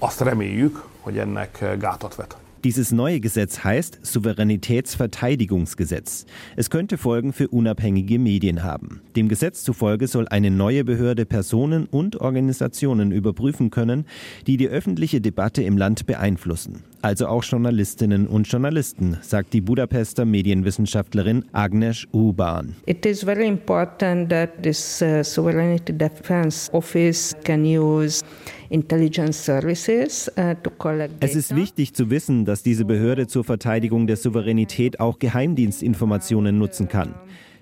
Dieses 2.64 2.92
neue 2.92 3.20
Gesetz 3.20 3.64
heißt 3.64 4.00
Souveränitätsverteidigungsgesetz. 4.04 6.28
Es 6.56 6.70
könnte 6.70 7.00
Folgen 7.00 7.34
für 7.34 7.48
unabhängige 7.48 8.20
Medien 8.20 8.64
haben. 8.64 9.02
Dem 9.16 9.28
Gesetz 9.28 9.64
zufolge 9.64 10.08
soll 10.08 10.28
eine 10.28 10.52
neue 10.52 10.84
Behörde 10.84 11.26
Personen 11.26 11.86
und 11.86 12.22
Organisationen 12.22 13.12
überprüfen 13.12 13.72
können, 13.72 14.06
die 14.46 14.58
die 14.58 14.68
öffentliche 14.68 15.22
Debatte 15.22 15.64
im 15.64 15.78
Land 15.78 16.06
beeinflussen. 16.06 16.84
Also 17.02 17.28
auch 17.28 17.44
Journalistinnen 17.44 18.28
und 18.28 18.48
Journalisten, 18.48 19.18
sagt 19.22 19.54
die 19.54 19.62
Budapester 19.62 20.26
Medienwissenschaftlerin 20.26 21.46
Agnes 21.52 22.08
Urban. 22.12 22.76
It 22.86 23.06
is 23.06 23.24
very 23.24 23.48
important 23.48 24.30
that 24.30 24.62
this 24.62 25.02
uh, 25.02 25.24
Sovereignty 25.24 25.94
Defense 25.94 26.72
Office 26.74 27.36
can 27.44 27.64
use 27.64 28.24
intelligence 28.70 29.44
services 29.44 30.32
uh, 30.38 30.54
to 30.64 30.70
collect 30.72 31.14
Es 31.22 31.36
ist 31.36 31.56
wichtig 31.56 31.94
zu 31.94 32.10
wissen, 32.10 32.46
dass 32.46 32.64
diese 32.64 32.86
Behörde 32.86 33.28
zur 33.28 33.44
Verteidigung 33.44 34.08
der 34.08 34.18
Souveränität 34.18 35.00
auch 35.00 35.20
Geheimdienstinformationen 35.20 36.58
nutzen 36.58 36.88
kann. 36.88 37.16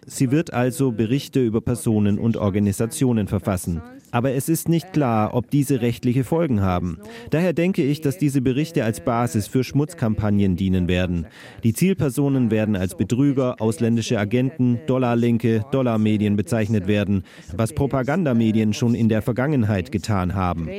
Sie 0.07 0.29
wird 0.29 0.53
also 0.53 0.91
Berichte 0.91 1.43
über 1.43 1.61
Personen 1.61 2.19
und 2.19 2.37
Organisationen 2.37 3.27
verfassen. 3.27 3.81
Aber 4.15 4.31
es 4.31 4.47
ist 4.47 4.69
nicht 4.69 4.93
klar, 4.93 5.33
ob 5.33 5.51
diese 5.51 5.81
rechtliche 5.81 6.23
Folgen 6.23 6.61
haben. 6.61 6.99
Daher 7.31 7.51
denke 7.51 7.83
ich, 7.83 7.99
dass 7.99 8.17
diese 8.17 8.39
Berichte 8.39 8.85
als 8.85 9.01
Basis 9.01 9.47
für 9.47 9.65
Schmutzkampagnen 9.65 10.55
dienen 10.55 10.87
werden. 10.87 11.27
Die 11.65 11.73
Zielpersonen 11.73 12.49
werden 12.49 12.77
als 12.77 12.95
Betrüger, 12.95 13.57
ausländische 13.59 14.17
Agenten, 14.17 14.79
Dollarlinke, 14.87 15.65
Dollarmedien 15.73 16.37
bezeichnet 16.37 16.87
werden, 16.87 17.23
was 17.57 17.73
Propagandamedien 17.73 18.71
schon 18.71 18.95
in 18.95 19.09
der 19.09 19.21
Vergangenheit 19.21 19.91
getan 19.91 20.33
haben. 20.33 20.69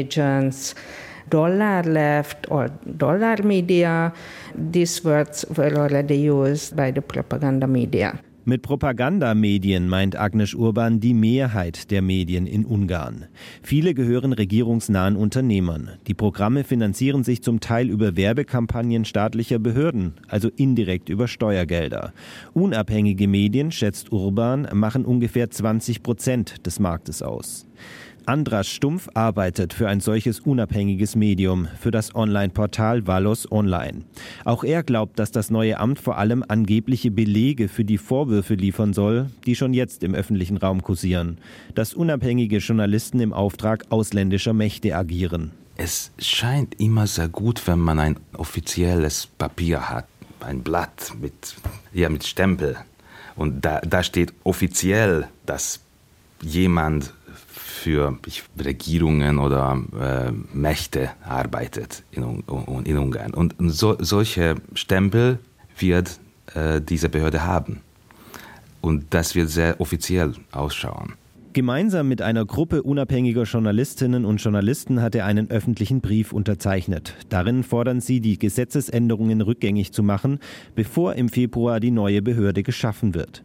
Agents, 0.00 0.76
dollar 1.30 1.84
left 1.84 2.48
or 2.48 2.70
dollar 2.84 3.42
media. 3.42 4.12
These 4.54 5.04
words 5.04 5.44
were 5.56 5.76
already 5.76 6.30
used 6.30 6.76
by 6.76 6.92
the 6.94 7.00
propaganda 7.00 7.66
media. 7.66 8.20
Mit 8.50 8.62
Propagandamedien 8.62 9.86
meint 9.86 10.18
Agnes 10.18 10.54
Urban 10.54 10.98
die 10.98 11.14
Mehrheit 11.14 11.92
der 11.92 12.02
Medien 12.02 12.48
in 12.48 12.64
Ungarn. 12.64 13.26
Viele 13.62 13.94
gehören 13.94 14.32
regierungsnahen 14.32 15.14
Unternehmern. 15.14 15.90
Die 16.08 16.14
Programme 16.14 16.64
finanzieren 16.64 17.22
sich 17.22 17.44
zum 17.44 17.60
Teil 17.60 17.88
über 17.88 18.16
Werbekampagnen 18.16 19.04
staatlicher 19.04 19.60
Behörden, 19.60 20.14
also 20.26 20.48
indirekt 20.56 21.10
über 21.10 21.28
Steuergelder. 21.28 22.12
Unabhängige 22.52 23.28
Medien, 23.28 23.70
schätzt 23.70 24.10
Urban, 24.10 24.66
machen 24.72 25.04
ungefähr 25.04 25.48
20 25.48 26.02
Prozent 26.02 26.66
des 26.66 26.80
Marktes 26.80 27.22
aus. 27.22 27.68
Andras 28.26 28.68
Stumpf 28.68 29.08
arbeitet 29.14 29.72
für 29.72 29.88
ein 29.88 30.00
solches 30.00 30.40
unabhängiges 30.40 31.16
Medium, 31.16 31.68
für 31.78 31.90
das 31.90 32.14
Online-Portal 32.14 33.06
Valos 33.06 33.50
Online. 33.50 34.02
Auch 34.44 34.64
er 34.64 34.82
glaubt, 34.82 35.18
dass 35.18 35.30
das 35.30 35.50
neue 35.50 35.78
Amt 35.78 35.98
vor 35.98 36.18
allem 36.18 36.44
angebliche 36.46 37.10
Belege 37.10 37.68
für 37.68 37.84
die 37.84 37.98
Vorwürfe 37.98 38.54
liefern 38.54 38.92
soll, 38.92 39.30
die 39.46 39.56
schon 39.56 39.74
jetzt 39.74 40.02
im 40.02 40.14
öffentlichen 40.14 40.56
Raum 40.56 40.82
kursieren, 40.82 41.38
dass 41.74 41.94
unabhängige 41.94 42.58
Journalisten 42.58 43.20
im 43.20 43.32
Auftrag 43.32 43.84
ausländischer 43.90 44.52
Mächte 44.52 44.96
agieren. 44.96 45.52
Es 45.76 46.10
scheint 46.18 46.78
immer 46.80 47.06
sehr 47.06 47.28
gut, 47.28 47.66
wenn 47.66 47.78
man 47.78 47.98
ein 47.98 48.18
offizielles 48.36 49.26
Papier 49.26 49.88
hat, 49.88 50.06
ein 50.40 50.62
Blatt 50.62 51.12
mit, 51.20 51.56
ja, 51.92 52.08
mit 52.08 52.26
Stempel. 52.26 52.76
Und 53.36 53.64
da, 53.64 53.80
da 53.80 54.02
steht 54.02 54.34
offiziell, 54.44 55.28
dass 55.46 55.80
jemand 56.42 57.14
für 57.34 58.18
Regierungen 58.62 59.38
oder 59.38 59.82
äh, 59.98 60.32
Mächte 60.56 61.10
arbeitet 61.22 62.02
in, 62.10 62.42
in 62.84 62.98
Ungarn. 62.98 63.34
Und 63.34 63.54
so, 63.58 63.96
solche 63.98 64.56
Stempel 64.74 65.38
wird 65.78 66.20
äh, 66.54 66.80
diese 66.80 67.08
Behörde 67.08 67.44
haben. 67.44 67.80
Und 68.80 69.06
das 69.10 69.34
wird 69.34 69.50
sehr 69.50 69.80
offiziell 69.80 70.34
ausschauen. 70.52 71.14
Gemeinsam 71.52 72.06
mit 72.06 72.22
einer 72.22 72.46
Gruppe 72.46 72.84
unabhängiger 72.84 73.42
Journalistinnen 73.42 74.24
und 74.24 74.36
Journalisten 74.36 75.02
hat 75.02 75.16
er 75.16 75.26
einen 75.26 75.50
öffentlichen 75.50 76.00
Brief 76.00 76.32
unterzeichnet. 76.32 77.16
Darin 77.28 77.64
fordern 77.64 78.00
sie, 78.00 78.20
die 78.20 78.38
Gesetzesänderungen 78.38 79.40
rückgängig 79.40 79.92
zu 79.92 80.04
machen, 80.04 80.38
bevor 80.76 81.16
im 81.16 81.28
Februar 81.28 81.80
die 81.80 81.90
neue 81.90 82.22
Behörde 82.22 82.62
geschaffen 82.62 83.14
wird. 83.14 83.42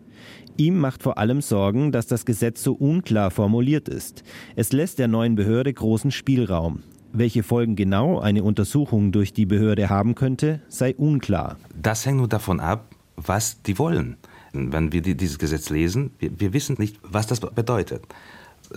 Ihm 0.57 0.79
macht 0.79 1.03
vor 1.03 1.17
allem 1.17 1.41
Sorgen, 1.41 1.91
dass 1.91 2.07
das 2.07 2.25
Gesetz 2.25 2.63
so 2.63 2.73
unklar 2.73 3.29
formuliert 3.29 3.89
ist. 3.89 4.23
Es 4.55 4.71
lässt 4.71 4.99
der 4.99 5.09
neuen 5.09 5.35
Behörde 5.35 5.73
großen 5.73 6.11
Spielraum. 6.11 6.83
Welche 7.11 7.43
Folgen 7.43 7.75
genau 7.75 8.19
eine 8.19 8.43
Untersuchung 8.43 9.11
durch 9.11 9.33
die 9.33 9.45
Behörde 9.45 9.89
haben 9.89 10.15
könnte, 10.15 10.61
sei 10.69 10.95
unklar. 10.95 11.57
Das 11.81 12.05
hängt 12.05 12.17
nur 12.17 12.29
davon 12.29 12.61
ab, 12.61 12.89
was 13.17 13.61
die 13.63 13.77
wollen. 13.79 14.15
Wenn 14.53 14.93
wir 14.93 15.01
dieses 15.01 15.39
Gesetz 15.39 15.69
lesen, 15.69 16.11
wir, 16.19 16.39
wir 16.39 16.53
wissen 16.53 16.77
nicht, 16.79 16.99
was 17.03 17.27
das 17.27 17.41
bedeutet. 17.41 18.03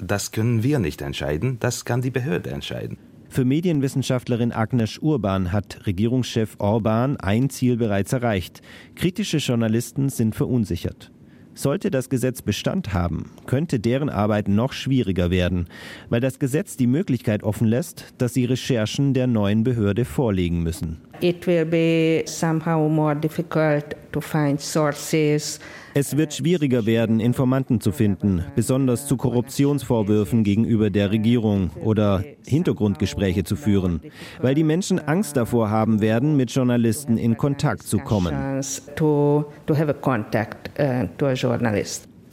Das 0.01 0.33
können 0.33 0.65
wir 0.65 0.81
nicht 0.81 1.01
entscheiden, 1.01 1.59
das 1.61 1.85
kann 1.85 2.03
die 2.03 2.11
Behörde 2.11 2.51
entscheiden. 2.51 2.99
Für 3.29 3.45
Medienwissenschaftlerin 3.45 4.53
Agnes 4.53 4.99
Urban 4.99 5.53
hat 5.53 5.87
Regierungschef 5.87 6.57
Orban 6.59 7.17
ein 7.19 7.51
Ziel 7.51 7.77
bereits 7.77 8.13
erreicht. 8.13 8.63
Kritische 8.97 9.37
Journalisten 9.37 10.09
sind 10.09 10.35
verunsichert. 10.35 11.13
Sollte 11.59 11.91
das 11.91 12.09
Gesetz 12.09 12.41
Bestand 12.41 12.95
haben, 12.95 13.33
könnte 13.47 13.81
deren 13.81 14.11
Arbeit 14.11 14.47
noch 14.47 14.73
schwieriger 14.73 15.33
werden, 15.33 15.67
weil 16.09 16.21
das 16.21 16.39
Gesetz 16.39 16.77
die 16.77 16.87
Möglichkeit 16.87 17.43
offen 17.43 17.67
lässt, 17.67 18.15
dass 18.17 18.33
sie 18.33 18.45
Recherchen 18.45 19.13
der 19.13 19.27
neuen 19.27 19.65
Behörde 19.65 20.05
vorlegen 20.05 20.63
müssen. 20.63 20.99
It 21.21 21.47
will 21.47 21.65
be 21.65 22.23
somehow 22.27 22.89
more 22.89 23.15
difficult 23.15 23.97
to 24.13 24.21
find 24.21 24.61
sources 24.61 25.61
es 25.95 26.17
wird 26.17 26.33
schwieriger 26.33 26.87
werden, 26.87 27.19
Informanten 27.19 27.81
zu 27.81 27.91
finden, 27.91 28.45
besonders 28.55 29.07
zu 29.07 29.17
Korruptionsvorwürfen 29.17 30.45
gegenüber 30.45 30.91
der 30.91 31.11
Regierung 31.11 31.71
oder 31.83 32.23
Hintergrundgespräche 32.47 33.43
zu 33.43 33.57
führen, 33.57 34.01
weil 34.41 34.55
die 34.55 34.63
Menschen 34.63 35.01
Angst 35.01 35.37
davor 35.37 35.71
haben 35.71 36.01
werden, 36.01 36.37
mit 36.37 36.53
Journalisten 36.53 37.19
in 37.19 37.37
Kontakt 37.37 37.83
zu 37.83 37.99
kommen. 37.99 38.33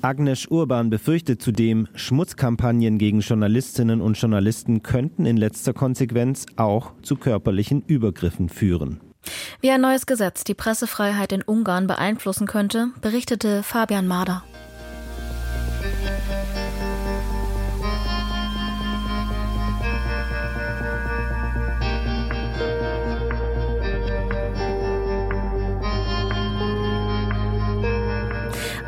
Agnes 0.06 0.46
Urban 0.52 0.91
befürchtet 0.91 1.41
zudem, 1.41 1.88
Schmutzkampagnen 1.96 3.00
gegen 3.00 3.22
Journalistinnen 3.22 4.02
und 4.02 4.22
Journalisten 4.22 4.84
könnten 4.84 5.26
in 5.26 5.36
letzter 5.36 5.74
Konsequenz 5.74 6.46
auch 6.58 6.91
zu 7.02 7.15
körperlichen 7.15 7.82
Übergriffen 7.82 8.50
führen. 8.50 9.02
Wie 9.62 9.72
ein 9.72 9.82
neues 9.82 10.06
Gesetz 10.06 10.44
die 10.44 10.54
Pressefreiheit 10.54 11.32
in 11.32 11.41
Ungarn 11.41 11.88
beeinflussen 11.88 12.46
könnte, 12.46 12.89
berichtete 13.02 13.63
Fabian 13.63 14.06
Mader. 14.06 14.44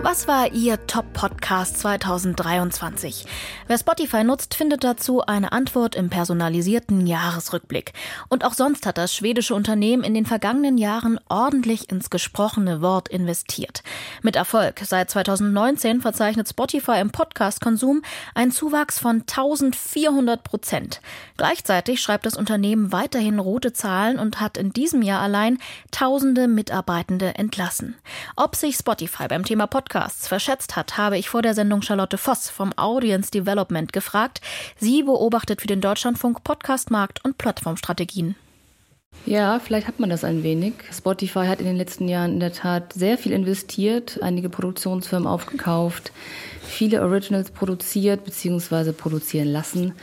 Was 0.10 0.26
war 0.26 0.54
Ihr 0.54 0.88
Top-Podcast 0.88 1.80
2023? 1.80 3.26
Wer 3.68 3.78
Spotify 3.78 4.24
nutzt, 4.24 4.56
findet 4.56 4.86
dazu 4.86 5.22
eine 5.22 5.52
Antwort 5.52 5.96
im 5.96 6.10
personalisierten 6.10 7.06
Jahresrückblick. 7.06 7.92
Und 8.30 8.46
auch 8.46 8.54
sonst 8.54 8.86
hat 8.86 8.98
das 8.98 9.14
schwedische 9.14 9.54
Unternehmen 9.54 10.06
in 10.06 10.14
den 10.14 10.26
vergangenen 10.26 10.78
Jahren 10.78 11.20
ordentlich 11.28 11.92
ins 11.92 12.10
gesprochene 12.10 12.82
Wort 12.82 13.10
investiert. 13.10 13.84
Mit 14.22 14.38
Erfolg. 14.38 14.80
Seit 14.86 15.12
2019 15.12 16.00
verzeichnet 16.00 16.48
Spotify 16.48 17.02
im 17.02 17.12
Podcast-Konsum 17.12 18.02
einen 18.34 18.54
Zuwachs 18.54 19.00
von 19.00 19.26
1400 19.30 20.42
Prozent. 20.42 21.02
Gleichzeitig 21.36 22.02
schreibt 22.02 22.26
das 22.26 22.38
Unternehmen 22.38 22.94
weiterhin 22.94 23.40
rote 23.40 23.74
Zahlen 23.74 24.20
und 24.20 24.40
hat 24.40 24.58
in 24.58 24.72
diesem 24.72 25.02
Jahr 25.02 25.20
allein 25.20 25.58
tausende 25.92 26.48
Mitarbeitende 26.48 27.36
entlassen. 27.36 27.98
Ob 28.38 28.56
sich 28.56 28.78
Spotify 28.78 29.28
beim 29.28 29.44
Thema 29.44 29.68
Podcast 29.68 29.97
Podcasts 29.98 30.28
verschätzt 30.28 30.76
hat, 30.76 30.96
habe 30.98 31.18
ich 31.18 31.28
vor 31.28 31.42
der 31.42 31.56
Sendung 31.56 31.82
Charlotte 31.82 32.20
Voss 32.20 32.52
vom 32.52 32.72
Audience 32.78 33.32
Development 33.32 33.92
gefragt. 33.92 34.42
Sie 34.80 35.02
beobachtet 35.02 35.60
für 35.60 35.66
den 35.66 35.82
Deutschlandfunk 35.82 36.44
Podcastmarkt 36.44 37.26
und 37.26 37.40
Plattformstrategien. 37.40 38.36
Ja, 39.26 39.58
vielleicht 39.58 39.88
hat 39.88 40.00
man 40.00 40.12
das 40.12 40.24
ein 40.24 40.44
wenig. 40.44 40.74
Spotify 40.92 41.48
hat 41.48 41.62
in 41.62 41.66
den 41.66 41.78
letzten 41.78 42.08
Jahren 42.08 42.34
in 42.34 42.40
der 42.40 42.54
Tat 42.54 42.94
sehr 42.94 43.18
viel 43.18 43.32
investiert, 43.32 44.20
einige 44.22 44.50
Produktionsfirmen 44.50 45.28
aufgekauft, 45.28 46.12
viele 46.62 47.02
Originals 47.02 47.50
produziert 47.50 48.24
bzw. 48.24 48.92
produzieren 48.92 49.48
lassen 49.48 49.94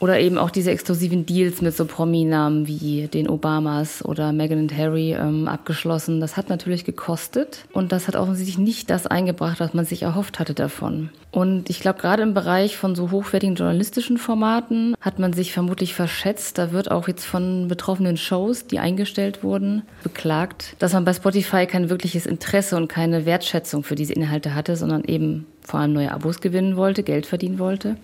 oder 0.00 0.20
eben 0.20 0.38
auch 0.38 0.50
diese 0.50 0.70
exklusiven 0.70 1.26
Deals 1.26 1.60
mit 1.60 1.76
so 1.76 1.84
Prominamen 1.84 2.66
wie 2.66 3.08
den 3.08 3.28
Obamas 3.28 4.04
oder 4.04 4.32
Meghan 4.32 4.60
und 4.60 4.76
Harry 4.76 5.12
ähm, 5.12 5.48
abgeschlossen. 5.48 6.20
Das 6.20 6.36
hat 6.36 6.48
natürlich 6.48 6.84
gekostet 6.84 7.64
und 7.72 7.92
das 7.92 8.06
hat 8.06 8.16
offensichtlich 8.16 8.58
nicht 8.58 8.90
das 8.90 9.06
eingebracht, 9.06 9.60
was 9.60 9.74
man 9.74 9.84
sich 9.84 10.02
erhofft 10.02 10.38
hatte 10.38 10.54
davon. 10.54 11.10
Und 11.30 11.68
ich 11.68 11.80
glaube, 11.80 12.00
gerade 12.00 12.22
im 12.22 12.32
Bereich 12.32 12.76
von 12.76 12.94
so 12.94 13.10
hochwertigen 13.10 13.54
journalistischen 13.54 14.16
Formaten 14.16 14.94
hat 15.00 15.18
man 15.18 15.32
sich 15.32 15.52
vermutlich 15.52 15.94
verschätzt. 15.94 16.56
Da 16.56 16.72
wird 16.72 16.90
auch 16.90 17.06
jetzt 17.06 17.24
von 17.24 17.68
betroffenen 17.68 18.16
Shows, 18.16 18.66
die 18.66 18.78
eingestellt 18.78 19.42
wurden, 19.42 19.82
beklagt, 20.02 20.74
dass 20.78 20.94
man 20.94 21.04
bei 21.04 21.12
Spotify 21.12 21.66
kein 21.66 21.90
wirkliches 21.90 22.24
Interesse 22.24 22.76
und 22.76 22.88
keine 22.88 23.26
Wertschätzung 23.26 23.82
für 23.82 23.94
diese 23.94 24.14
Inhalte 24.14 24.54
hatte, 24.54 24.76
sondern 24.76 25.04
eben 25.04 25.46
vor 25.60 25.80
allem 25.80 25.92
neue 25.92 26.12
Abos 26.12 26.40
gewinnen 26.40 26.76
wollte, 26.76 27.02
Geld 27.02 27.26
verdienen 27.26 27.58
wollte. 27.58 27.96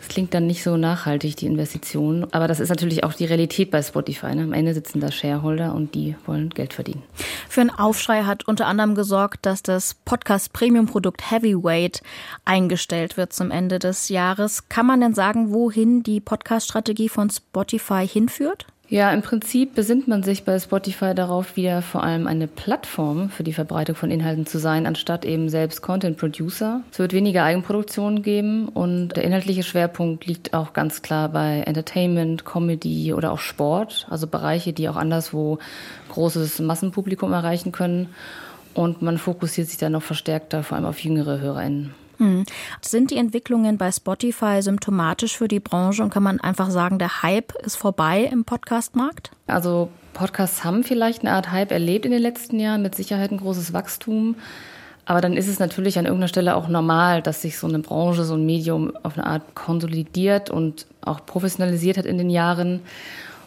Das 0.00 0.08
klingt 0.08 0.32
dann 0.32 0.46
nicht 0.46 0.62
so 0.62 0.78
nachhaltig, 0.78 1.36
die 1.36 1.46
Investition. 1.46 2.26
Aber 2.32 2.48
das 2.48 2.58
ist 2.58 2.70
natürlich 2.70 3.04
auch 3.04 3.12
die 3.12 3.26
Realität 3.26 3.70
bei 3.70 3.82
Spotify. 3.82 4.34
Ne? 4.34 4.44
Am 4.44 4.54
Ende 4.54 4.72
sitzen 4.72 4.98
da 4.98 5.12
Shareholder 5.12 5.74
und 5.74 5.94
die 5.94 6.16
wollen 6.24 6.48
Geld 6.48 6.72
verdienen. 6.72 7.02
Für 7.50 7.60
einen 7.60 7.70
Aufschrei 7.70 8.22
hat 8.22 8.48
unter 8.48 8.66
anderem 8.66 8.94
gesorgt, 8.94 9.44
dass 9.44 9.62
das 9.62 9.94
Podcast-Premium-Produkt 10.06 11.30
Heavyweight 11.30 12.02
eingestellt 12.46 13.18
wird 13.18 13.34
zum 13.34 13.50
Ende 13.50 13.78
des 13.78 14.08
Jahres. 14.08 14.70
Kann 14.70 14.86
man 14.86 15.02
denn 15.02 15.14
sagen, 15.14 15.52
wohin 15.52 16.02
die 16.02 16.20
Podcast-Strategie 16.20 17.10
von 17.10 17.28
Spotify 17.28 18.08
hinführt? 18.08 18.66
Ja, 18.90 19.12
im 19.12 19.22
Prinzip 19.22 19.76
besinnt 19.76 20.08
man 20.08 20.24
sich 20.24 20.42
bei 20.42 20.58
Spotify 20.58 21.14
darauf, 21.14 21.54
wieder 21.54 21.80
vor 21.80 22.02
allem 22.02 22.26
eine 22.26 22.48
Plattform 22.48 23.30
für 23.30 23.44
die 23.44 23.52
Verbreitung 23.52 23.94
von 23.94 24.10
Inhalten 24.10 24.46
zu 24.46 24.58
sein, 24.58 24.84
anstatt 24.84 25.24
eben 25.24 25.48
selbst 25.48 25.80
Content 25.80 26.16
Producer. 26.16 26.82
Es 26.90 26.98
wird 26.98 27.12
weniger 27.12 27.44
Eigenproduktion 27.44 28.22
geben 28.22 28.66
und 28.66 29.10
der 29.10 29.22
inhaltliche 29.22 29.62
Schwerpunkt 29.62 30.26
liegt 30.26 30.54
auch 30.54 30.72
ganz 30.72 31.02
klar 31.02 31.28
bei 31.28 31.60
Entertainment, 31.60 32.44
Comedy 32.44 33.14
oder 33.14 33.30
auch 33.30 33.38
Sport, 33.38 34.08
also 34.10 34.26
Bereiche, 34.26 34.72
die 34.72 34.88
auch 34.88 34.96
anderswo 34.96 35.60
großes 36.08 36.58
Massenpublikum 36.58 37.32
erreichen 37.32 37.70
können. 37.70 38.08
Und 38.74 39.02
man 39.02 39.18
fokussiert 39.18 39.68
sich 39.68 39.78
dann 39.78 39.92
noch 39.92 40.02
verstärkter 40.02 40.64
vor 40.64 40.76
allem 40.76 40.86
auf 40.86 40.98
jüngere 40.98 41.38
HörerInnen. 41.38 41.94
Hm. 42.20 42.44
Sind 42.82 43.10
die 43.10 43.16
Entwicklungen 43.16 43.78
bei 43.78 43.90
Spotify 43.90 44.60
symptomatisch 44.60 45.38
für 45.38 45.48
die 45.48 45.58
Branche 45.58 46.02
und 46.02 46.10
kann 46.10 46.22
man 46.22 46.38
einfach 46.38 46.70
sagen, 46.70 46.98
der 46.98 47.22
Hype 47.22 47.54
ist 47.64 47.76
vorbei 47.76 48.28
im 48.30 48.44
Podcast-Markt? 48.44 49.30
Also 49.46 49.88
Podcasts 50.12 50.62
haben 50.62 50.84
vielleicht 50.84 51.22
eine 51.22 51.32
Art 51.32 51.50
Hype 51.50 51.72
erlebt 51.72 52.04
in 52.04 52.12
den 52.12 52.20
letzten 52.20 52.60
Jahren, 52.60 52.82
mit 52.82 52.94
Sicherheit 52.94 53.32
ein 53.32 53.38
großes 53.38 53.72
Wachstum. 53.72 54.36
Aber 55.06 55.22
dann 55.22 55.32
ist 55.32 55.48
es 55.48 55.58
natürlich 55.58 55.98
an 55.98 56.04
irgendeiner 56.04 56.28
Stelle 56.28 56.56
auch 56.56 56.68
normal, 56.68 57.22
dass 57.22 57.40
sich 57.40 57.58
so 57.58 57.66
eine 57.66 57.78
Branche, 57.78 58.24
so 58.24 58.34
ein 58.34 58.44
Medium 58.44 58.92
auf 59.02 59.16
eine 59.16 59.26
Art 59.26 59.54
konsolidiert 59.54 60.50
und 60.50 60.86
auch 61.00 61.24
professionalisiert 61.24 61.96
hat 61.96 62.04
in 62.04 62.18
den 62.18 62.28
Jahren. 62.28 62.80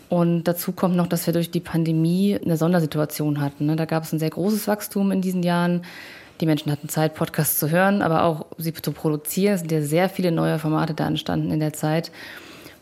Und 0.09 0.45
dazu 0.45 0.71
kommt 0.71 0.95
noch, 0.95 1.07
dass 1.07 1.27
wir 1.27 1.33
durch 1.33 1.51
die 1.51 1.59
Pandemie 1.59 2.39
eine 2.43 2.57
Sondersituation 2.57 3.39
hatten. 3.39 3.67
Ne? 3.67 3.75
Da 3.75 3.85
gab 3.85 4.03
es 4.03 4.11
ein 4.11 4.19
sehr 4.19 4.31
großes 4.31 4.67
Wachstum 4.67 5.11
in 5.11 5.21
diesen 5.21 5.43
Jahren. 5.43 5.83
Die 6.41 6.45
Menschen 6.45 6.71
hatten 6.71 6.89
Zeit, 6.89 7.15
Podcasts 7.15 7.59
zu 7.59 7.69
hören, 7.69 8.01
aber 8.01 8.23
auch 8.23 8.45
sie 8.57 8.73
zu 8.73 8.91
produzieren. 8.91 9.53
Es 9.53 9.59
sind 9.61 9.71
ja 9.71 9.81
sehr 9.81 10.09
viele 10.09 10.31
neue 10.31 10.59
Formate 10.59 10.93
da 10.93 11.07
entstanden 11.07 11.51
in 11.51 11.59
der 11.59 11.73
Zeit. 11.73 12.11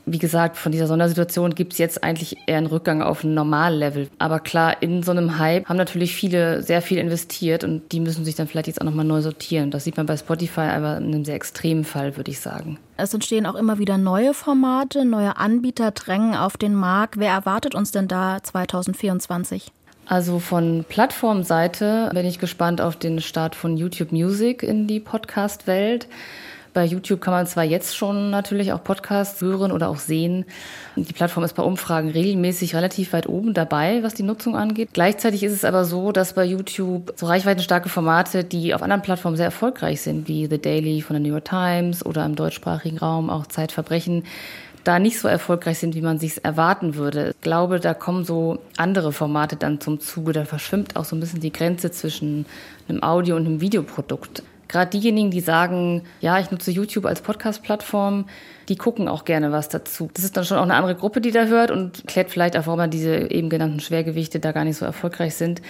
Wie 0.06 0.18
gesagt, 0.18 0.58
von 0.58 0.72
dieser 0.72 0.88
Sondersituation 0.88 1.54
gibt 1.54 1.74
es 1.74 1.80
jetzt 1.80 2.04
eigentlich 2.04 2.36
eher 2.48 2.58
einen 2.58 2.66
Rückgang 2.66 3.04
auf 3.04 3.24
ein 3.24 3.36
Normallevel. 3.36 4.10
Aber 4.18 4.40
klar, 4.40 4.82
in 4.82 5.04
so 5.04 5.12
einem 5.12 5.38
Hype 5.38 5.70
haben 5.70 5.78
natürlich 5.78 6.16
viele 6.16 6.64
sehr 6.64 6.82
viel 6.82 6.98
investiert 6.98 7.64
und 7.64 7.92
die 7.92 8.00
müssen 8.00 8.26
sich 8.26 8.36
dann 8.36 8.48
vielleicht 8.48 8.68
jetzt 8.68 8.82
auch 8.82 8.86
nochmal 8.86 9.06
neu 9.06 9.22
sortieren. 9.22 9.70
Das 9.70 9.84
sieht 9.84 9.98
man 9.98 10.08
bei 10.08 10.18
Spotify 10.18 10.62
aber 10.62 10.98
in 10.98 11.06
einem 11.06 11.26
sehr 11.26 11.36
extremen 11.36 11.84
Fall, 11.84 12.18
würde 12.18 12.32
ich 12.32 12.40
sagen. 12.40 12.80
Es 12.98 13.14
entstehen 13.14 13.46
auch 13.46 13.56
immer 13.56 13.78
wieder 13.78 13.98
neue 13.98 14.34
Formate, 14.34 15.06
neue 15.06 15.38
Anbieter 15.38 15.92
drängen 15.92 16.36
auf 16.36 16.58
den 16.58 16.74
Markt. 16.74 17.20
Wer 17.20 17.32
erwartet 17.32 17.76
uns 17.76 17.92
denn 17.92 18.08
da 18.08 18.42
2024? 18.42 19.72
Also 20.12 20.40
von 20.40 20.84
Plattformseite 20.90 22.12
bin 22.14 22.26
ich 22.26 22.38
gespannt 22.38 22.82
auf 22.82 22.98
den 22.98 23.22
Start 23.22 23.56
von 23.56 23.78
YouTube 23.78 24.12
Music 24.12 24.62
in 24.62 24.86
die 24.86 25.00
Podcast-Welt. 25.00 26.06
Bei 26.74 26.84
YouTube 26.84 27.22
kann 27.22 27.34
man 27.34 27.48
zwar 27.48 27.64
jetzt 27.64 27.96
schon 27.96 28.30
natürlich 28.30 28.74
auch 28.74 28.84
Podcasts 28.84 29.40
hören 29.40 29.72
oder 29.72 29.88
auch 29.88 30.00
sehen. 30.00 30.44
Die 30.98 31.14
Plattform 31.14 31.46
ist 31.46 31.54
bei 31.54 31.64
Umfragen 31.64 32.10
regelmäßig 32.10 32.76
relativ 32.76 33.14
weit 33.14 33.30
oben 33.30 33.54
dabei, 33.54 34.04
was 34.04 34.14
die 34.14 34.24
Nutzung 34.24 34.58
angeht. 34.58 34.90
Gleichzeitig 34.92 35.44
ist 35.44 35.54
es 35.54 35.64
aber 35.64 35.86
so, 35.86 36.12
dass 36.12 36.34
bei 36.34 36.44
YouTube 36.44 37.14
so 37.16 37.28
reichweitenstarke 37.28 37.88
Formate, 37.88 38.44
die 38.44 38.74
auf 38.74 38.84
anderen 38.84 39.02
Plattformen 39.04 39.38
sehr 39.38 39.46
erfolgreich 39.46 40.02
sind, 40.02 40.28
wie 40.28 40.48
The 40.48 40.62
Daily 40.62 41.02
von 41.02 41.14
der 41.14 41.22
New 41.22 41.30
York 41.30 41.46
Times 41.46 42.06
oder 42.06 42.26
im 42.26 42.36
deutschsprachigen 42.36 42.98
Raum 42.98 43.30
auch 43.30 43.48
Zeitverbrechen, 43.48 44.26
da 44.84 45.00
nicht 45.00 45.20
so 45.20 45.28
erfolgreich 45.28 45.80
sind, 45.80 45.96
wie 45.96 46.02
man 46.02 46.20
sich 46.20 46.44
erwarten 46.44 46.96
würde. 46.96 47.32
Ich 47.36 47.42
glaube, 47.42 47.80
da 47.80 47.94
kommen 47.94 48.24
so 48.24 48.60
andere 48.78 49.12
Formate 49.12 49.56
dann 49.56 49.80
zum 49.80 50.00
Zuge. 50.00 50.34
Da 50.34 50.46
verschwimmt 50.46 50.96
auch 50.96 51.06
so 51.06 51.16
ein 51.16 51.20
bisschen 51.20 51.40
die 51.40 51.52
Grenze 51.52 51.92
zwischen 51.92 52.46
einem 52.88 53.04
Audio- 53.04 53.36
und 53.36 53.46
einem 53.46 53.62
Videoprodukt. 53.62 54.44
Gerade 54.68 54.90
diejenigen, 54.90 55.32
die 55.32 55.42
sagen, 55.42 56.04
ja, 56.22 56.40
ich 56.40 56.50
nutze 56.50 56.72
YouTube 56.72 57.06
als 57.06 57.22
Podcast-Plattform, 57.22 58.26
die 58.70 58.78
gucken 58.78 59.10
auch 59.10 59.26
gerne 59.26 59.52
was 59.52 59.68
dazu. 59.68 60.10
Das 60.14 60.24
ist 60.24 60.38
dann 60.38 60.46
schon 60.46 60.58
auch 60.58 60.64
eine 60.64 60.76
andere 60.76 60.96
Gruppe, 60.96 61.20
die 61.20 61.32
da 61.32 61.46
hört 61.46 61.72
und 61.72 62.08
klärt 62.08 62.30
vielleicht 62.30 62.56
auch, 62.56 62.68
warum 62.68 62.90
diese 62.90 63.30
eben 63.30 63.50
genannten 63.50 63.82
Schwergewichte 63.82 64.40
da 64.40 64.54
gar 64.54 64.64
nicht 64.64 64.78
so 64.78 64.86
erfolgreich 64.86 65.36
sind. 65.36 65.62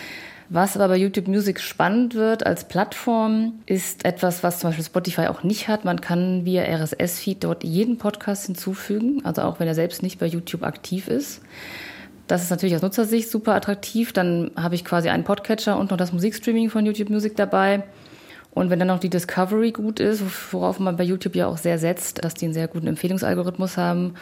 Was 0.54 0.76
aber 0.76 0.90
bei 0.90 0.98
YouTube 0.98 1.30
Music 1.30 1.62
spannend 1.62 2.14
wird 2.14 2.46
als 2.46 2.68
Plattform, 2.68 3.62
ist 3.68 4.04
etwas, 4.04 4.44
was 4.44 4.60
zum 4.60 4.70
Beispiel 4.70 4.84
Spotify 4.84 5.28
auch 5.28 5.44
nicht 5.44 5.70
hat. 5.70 5.86
Man 5.86 6.02
kann 6.02 6.44
via 6.44 6.64
RSS-Feed 6.64 7.46
dort 7.46 7.64
jeden 7.64 7.98
Podcast 7.98 8.48
hinzufügen, 8.48 9.22
also 9.24 9.44
auch 9.44 9.62
wenn 9.62 9.70
er 9.70 9.76
selbst 9.76 10.04
nicht 10.04 10.20
bei 10.20 10.26
YouTube 10.26 10.64
aktiv 10.64 11.08
ist. 11.08 11.42
Das 12.28 12.44
ist 12.44 12.50
natürlich 12.50 12.76
aus 12.76 12.82
Nutzersicht 12.82 13.32
super 13.32 13.56
attraktiv. 13.56 14.12
Dann 14.12 14.52
habe 14.58 14.76
ich 14.76 14.84
quasi 14.84 15.08
einen 15.08 15.24
Podcatcher 15.24 15.80
und 15.80 15.90
noch 15.90 15.98
das 15.98 16.12
Musikstreaming 16.12 16.70
von 16.70 16.86
YouTube 16.86 17.10
Music 17.10 17.38
dabei. 17.38 17.84
Und 18.54 18.70
wenn 18.70 18.80
dann 18.80 18.90
noch 18.90 19.00
die 19.00 19.10
Discovery 19.10 19.72
gut 19.72 20.02
ist, 20.02 20.22
worauf 20.52 20.80
man 20.80 20.98
bei 20.98 21.06
YouTube 21.06 21.38
ja 21.38 21.48
auch 21.48 21.58
sehr 21.58 21.78
setzt, 21.78 22.26
dass 22.26 22.34
die 22.34 22.44
einen 22.44 22.54
sehr 22.54 22.68
guten 22.68 22.88
Empfehlungsalgorithmus 22.88 23.78
haben 23.78 24.16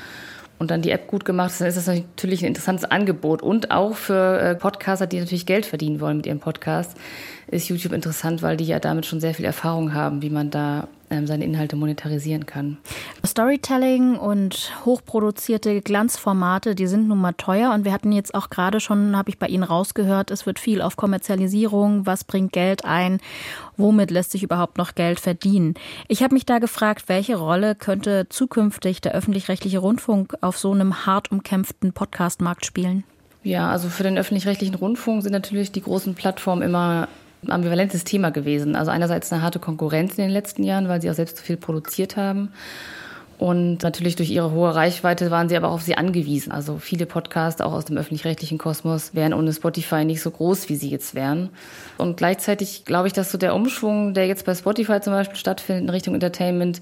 und 0.59 0.71
dann 0.71 0.81
die 0.81 0.91
App 0.91 1.07
gut 1.07 1.25
gemacht 1.25 1.51
ist, 1.51 1.61
dann 1.61 1.67
ist 1.69 1.77
das 1.77 1.87
natürlich 1.87 2.43
ein 2.43 2.47
interessantes 2.47 2.89
Angebot. 2.89 3.41
Und 3.41 3.71
auch 3.71 3.95
für 3.95 4.39
äh, 4.39 4.55
Podcaster, 4.55 5.07
die 5.07 5.19
natürlich 5.19 5.45
Geld 5.45 5.65
verdienen 5.65 6.01
wollen 6.01 6.17
mit 6.17 6.25
ihrem 6.25 6.39
Podcast, 6.39 6.95
ist 7.47 7.69
YouTube 7.69 7.93
interessant, 7.93 8.41
weil 8.41 8.57
die 8.57 8.65
ja 8.65 8.79
damit 8.79 9.05
schon 9.05 9.21
sehr 9.21 9.33
viel 9.33 9.45
Erfahrung 9.45 9.93
haben, 9.93 10.21
wie 10.21 10.29
man 10.29 10.51
da 10.51 10.87
seine 11.25 11.45
Inhalte 11.45 11.75
monetarisieren 11.75 12.45
kann. 12.45 12.77
Storytelling 13.25 14.15
und 14.15 14.71
hochproduzierte 14.85 15.81
Glanzformate, 15.81 16.75
die 16.75 16.87
sind 16.87 17.07
nun 17.07 17.19
mal 17.19 17.33
teuer 17.33 17.73
und 17.73 17.85
wir 17.85 17.91
hatten 17.91 18.11
jetzt 18.11 18.33
auch 18.35 18.49
gerade 18.49 18.79
schon, 18.79 19.17
habe 19.17 19.29
ich 19.29 19.39
bei 19.39 19.47
Ihnen 19.47 19.63
rausgehört, 19.63 20.31
es 20.31 20.45
wird 20.45 20.59
viel 20.59 20.81
auf 20.81 20.97
Kommerzialisierung, 20.97 22.05
was 22.05 22.23
bringt 22.23 22.53
Geld 22.53 22.85
ein, 22.85 23.19
womit 23.77 24.11
lässt 24.11 24.31
sich 24.31 24.43
überhaupt 24.43 24.77
noch 24.77 24.95
Geld 24.95 25.19
verdienen. 25.19 25.73
Ich 26.07 26.23
habe 26.23 26.33
mich 26.33 26.45
da 26.45 26.59
gefragt, 26.59 27.05
welche 27.07 27.37
Rolle 27.37 27.75
könnte 27.75 28.27
zukünftig 28.29 29.01
der 29.01 29.13
öffentlich-rechtliche 29.13 29.79
Rundfunk 29.79 30.35
auf 30.41 30.57
so 30.57 30.71
einem 30.71 31.05
hart 31.05 31.31
umkämpften 31.31 31.93
Podcastmarkt 31.93 32.65
spielen? 32.65 33.03
Ja, 33.43 33.69
also 33.69 33.89
für 33.89 34.03
den 34.03 34.17
öffentlich-rechtlichen 34.17 34.75
Rundfunk 34.75 35.23
sind 35.23 35.31
natürlich 35.31 35.71
die 35.71 35.81
großen 35.81 36.13
Plattformen 36.13 36.61
immer 36.61 37.07
ambivalentes 37.47 38.03
Thema 38.03 38.31
gewesen. 38.31 38.75
Also 38.75 38.91
einerseits 38.91 39.31
eine 39.31 39.41
harte 39.41 39.59
Konkurrenz 39.59 40.17
in 40.17 40.23
den 40.25 40.31
letzten 40.31 40.63
Jahren, 40.63 40.87
weil 40.87 41.01
sie 41.01 41.09
auch 41.09 41.15
selbst 41.15 41.37
zu 41.37 41.43
viel 41.43 41.57
produziert 41.57 42.17
haben. 42.17 42.51
Und 43.39 43.83
natürlich 43.83 44.17
durch 44.17 44.29
ihre 44.29 44.51
hohe 44.51 44.75
Reichweite 44.75 45.31
waren 45.31 45.47
sie 45.47 45.55
aber 45.55 45.69
auch 45.69 45.75
auf 45.75 45.81
sie 45.81 45.95
angewiesen. 45.95 46.51
Also 46.51 46.77
viele 46.77 47.05
Podcasts, 47.05 47.61
auch 47.61 47.71
aus 47.71 47.85
dem 47.85 47.97
öffentlich-rechtlichen 47.97 48.57
Kosmos, 48.57 49.15
wären 49.15 49.33
ohne 49.33 49.53
Spotify 49.53 50.03
nicht 50.03 50.21
so 50.21 50.29
groß, 50.29 50.67
wie 50.67 50.75
sie 50.75 50.89
jetzt 50.89 51.15
wären. 51.15 51.49
Und 51.97 52.17
gleichzeitig 52.17 52.83
glaube 52.83 53.07
ich, 53.07 53.13
dass 53.13 53.31
so 53.31 53.37
der 53.37 53.55
Umschwung, 53.55 54.13
der 54.13 54.27
jetzt 54.27 54.45
bei 54.45 54.53
Spotify 54.53 54.99
zum 54.99 55.13
Beispiel 55.13 55.37
stattfindet 55.37 55.83
in 55.83 55.89
Richtung 55.89 56.15
Entertainment, 56.15 56.81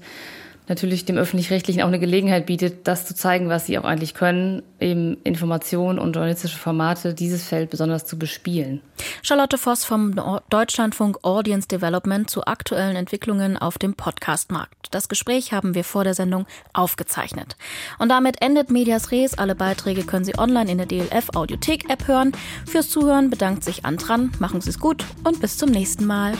natürlich 0.68 1.04
dem 1.04 1.16
Öffentlich-Rechtlichen 1.16 1.82
auch 1.82 1.88
eine 1.88 1.98
Gelegenheit 1.98 2.46
bietet, 2.46 2.86
das 2.86 3.06
zu 3.06 3.14
zeigen, 3.14 3.48
was 3.48 3.66
sie 3.66 3.78
auch 3.78 3.84
eigentlich 3.84 4.14
können, 4.14 4.62
eben 4.80 5.16
Informationen 5.24 5.98
und 5.98 6.12
journalistische 6.14 6.58
Formate, 6.58 7.14
dieses 7.14 7.44
Feld 7.44 7.70
besonders 7.70 8.06
zu 8.06 8.18
bespielen. 8.18 8.80
Charlotte 9.22 9.58
Voss 9.58 9.84
vom 9.84 10.14
Deutschlandfunk 10.50 11.18
Audience 11.22 11.68
Development 11.68 12.28
zu 12.28 12.44
aktuellen 12.44 12.96
Entwicklungen 12.96 13.56
auf 13.56 13.78
dem 13.78 13.94
Podcastmarkt. 13.94 14.88
Das 14.90 15.08
Gespräch 15.08 15.52
haben 15.52 15.74
wir 15.74 15.84
vor 15.84 16.04
der 16.04 16.14
Sendung 16.14 16.46
aufgezeichnet. 16.72 17.56
Und 17.98 18.08
damit 18.08 18.42
endet 18.42 18.70
Medias 18.70 19.10
Res. 19.10 19.36
Alle 19.38 19.54
Beiträge 19.54 20.04
können 20.04 20.24
Sie 20.24 20.38
online 20.38 20.70
in 20.70 20.78
der 20.78 20.86
DLF 20.86 21.30
Audiothek 21.34 21.90
App 21.90 22.08
hören. 22.08 22.32
Fürs 22.66 22.88
Zuhören 22.88 23.30
bedankt 23.30 23.64
sich 23.64 23.84
Antran. 23.84 24.32
Machen 24.38 24.60
Sie 24.60 24.70
es 24.70 24.78
gut 24.78 25.04
und 25.24 25.40
bis 25.40 25.58
zum 25.58 25.70
nächsten 25.70 26.06
Mal. 26.06 26.32